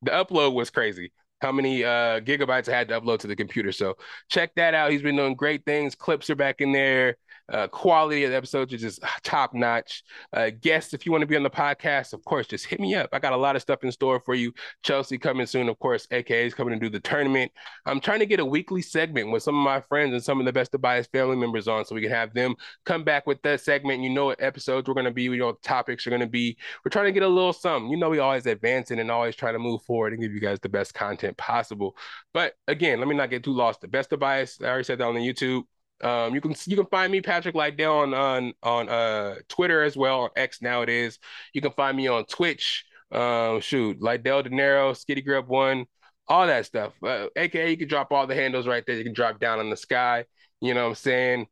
[0.03, 1.13] the upload was crazy.
[1.41, 3.73] How many uh, gigabytes I had to upload to the computer?
[3.73, 3.97] So
[4.29, 4.91] check that out.
[4.91, 5.95] He's been doing great things.
[5.95, 7.17] Clips are back in there.
[7.49, 10.03] Uh, quality of the episodes is just top notch.
[10.33, 12.95] Uh, guests, if you want to be on the podcast, of course, just hit me
[12.95, 13.09] up.
[13.13, 14.53] I got a lot of stuff in store for you.
[14.83, 16.07] Chelsea coming soon, of course.
[16.11, 17.53] AKA is coming to do the tournament.
[17.85, 20.47] I'm trying to get a weekly segment with some of my friends and some of
[20.47, 22.55] the best of bias family members on, so we can have them
[22.85, 24.03] come back with that segment.
[24.03, 25.23] You know what episodes we're going to be.
[25.23, 26.57] You know topics are going to be.
[26.85, 27.91] We're trying to get a little something.
[27.91, 30.59] You know, we always advancing and always trying to move forward and give you guys
[30.61, 31.97] the best content possible.
[32.35, 33.81] But again, let me not get too lost.
[33.81, 34.59] The best of bias.
[34.61, 35.63] I already said that on the YouTube.
[36.03, 39.97] Um, you can you can find me Patrick Lydell on on on uh Twitter as
[39.97, 41.19] well on X now it is.
[41.55, 42.85] You can find me on Twitch.
[43.13, 45.87] Um, shoot, Lydell Dinero, Skitty Grub One,
[46.29, 46.93] all that stuff.
[47.03, 48.97] Uh, AKA, you can drop all the handles right there.
[48.97, 50.25] You can drop down on the sky.
[50.61, 51.47] You know what I'm saying?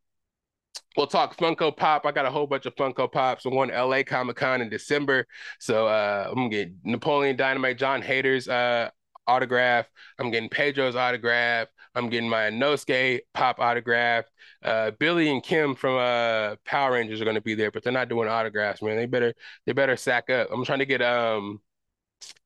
[0.97, 2.07] We'll talk Funko Pop.
[2.07, 3.45] I got a whole bunch of Funko Pops.
[3.45, 5.27] I'm going to LA Comic Con in December.
[5.59, 8.91] So uh, I'm gonna get Napoleon Dynamite, Jon Heder's uh,
[9.27, 9.87] autograph.
[10.19, 11.69] I'm getting Pedro's autograph.
[11.95, 14.25] I'm getting my Inosuke pop autograph.
[14.63, 17.93] Uh, Billy and Kim from uh, Power Rangers are going to be there, but they're
[17.93, 18.97] not doing autographs, man.
[18.97, 19.35] They better
[19.67, 20.49] they better sack up.
[20.53, 21.61] I'm trying to get um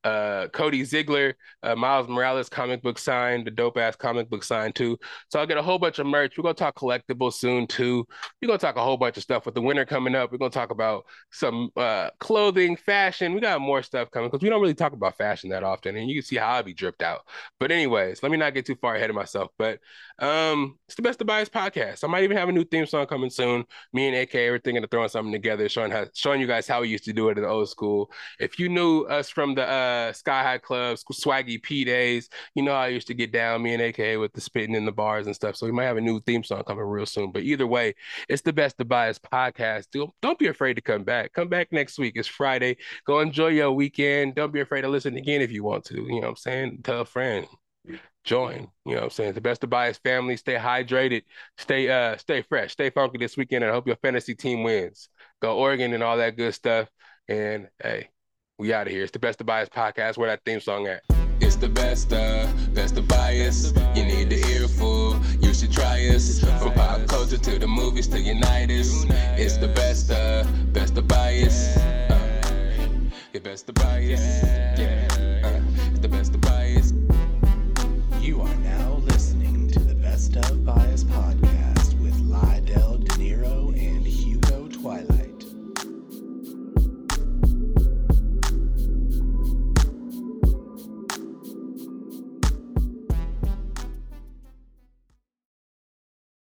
[0.04, 4.72] uh, Cody Ziglar, uh, Miles Morales comic book sign, the dope ass comic book sign
[4.72, 4.96] too.
[5.28, 6.38] So I'll get a whole bunch of merch.
[6.38, 8.06] We're gonna talk collectibles soon too.
[8.40, 10.32] We're gonna talk a whole bunch of stuff with the winter coming up.
[10.32, 13.34] We're gonna talk about some uh, clothing, fashion.
[13.34, 16.08] We got more stuff coming because we don't really talk about fashion that often, and
[16.08, 17.22] you can see how I be dripped out.
[17.60, 19.50] But anyways, let me not get too far ahead of myself.
[19.58, 19.80] But
[20.18, 22.04] um, it's the best of bias podcast.
[22.04, 23.64] I might even have a new theme song coming soon.
[23.92, 26.88] Me and AK, everything gonna throw something together, showing how showing you guys how we
[26.88, 28.10] used to do it in the old school.
[28.38, 32.72] If you knew us from the uh, Sky High Club, Swaggy P days, you know
[32.72, 35.34] I used to get down, me and AK with the spitting in the bars and
[35.34, 35.56] stuff.
[35.56, 37.32] So we might have a new theme song coming real soon.
[37.32, 37.94] But either way,
[38.28, 39.88] it's the best of bias podcast.
[39.92, 41.32] Don't, don't be afraid to come back.
[41.32, 42.14] Come back next week.
[42.16, 42.76] It's Friday.
[43.06, 44.34] Go enjoy your weekend.
[44.34, 45.96] Don't be afraid to listen again if you want to.
[45.96, 46.80] You know what I'm saying?
[46.82, 47.46] Tell a friend
[48.28, 48.68] join.
[48.84, 49.32] You know what I'm saying?
[49.32, 50.36] The best of bias family.
[50.36, 51.22] Stay hydrated.
[51.56, 52.72] Stay uh stay fresh.
[52.72, 53.64] Stay funky this weekend.
[53.64, 55.08] And I hope your fantasy team wins.
[55.40, 56.88] Go Oregon and all that good stuff.
[57.28, 58.10] And hey,
[58.60, 59.04] we out of here.
[59.04, 60.16] It's the Best of Bias podcast.
[60.16, 61.04] Where that theme song at?
[61.40, 63.72] It's the best of, best of bias.
[63.94, 65.16] You need to hear full.
[65.40, 66.40] You should try us.
[66.40, 69.06] From pop culture to the movies to unite us.
[69.38, 71.76] It's the best of, best of bias.
[71.76, 72.50] Uh,
[73.32, 74.42] the best of bias.
[74.76, 75.06] Yeah.
[75.44, 75.60] Uh,
[75.90, 76.92] it's the best of bias.
[78.20, 81.37] You are now listening to the Best of Bias podcast.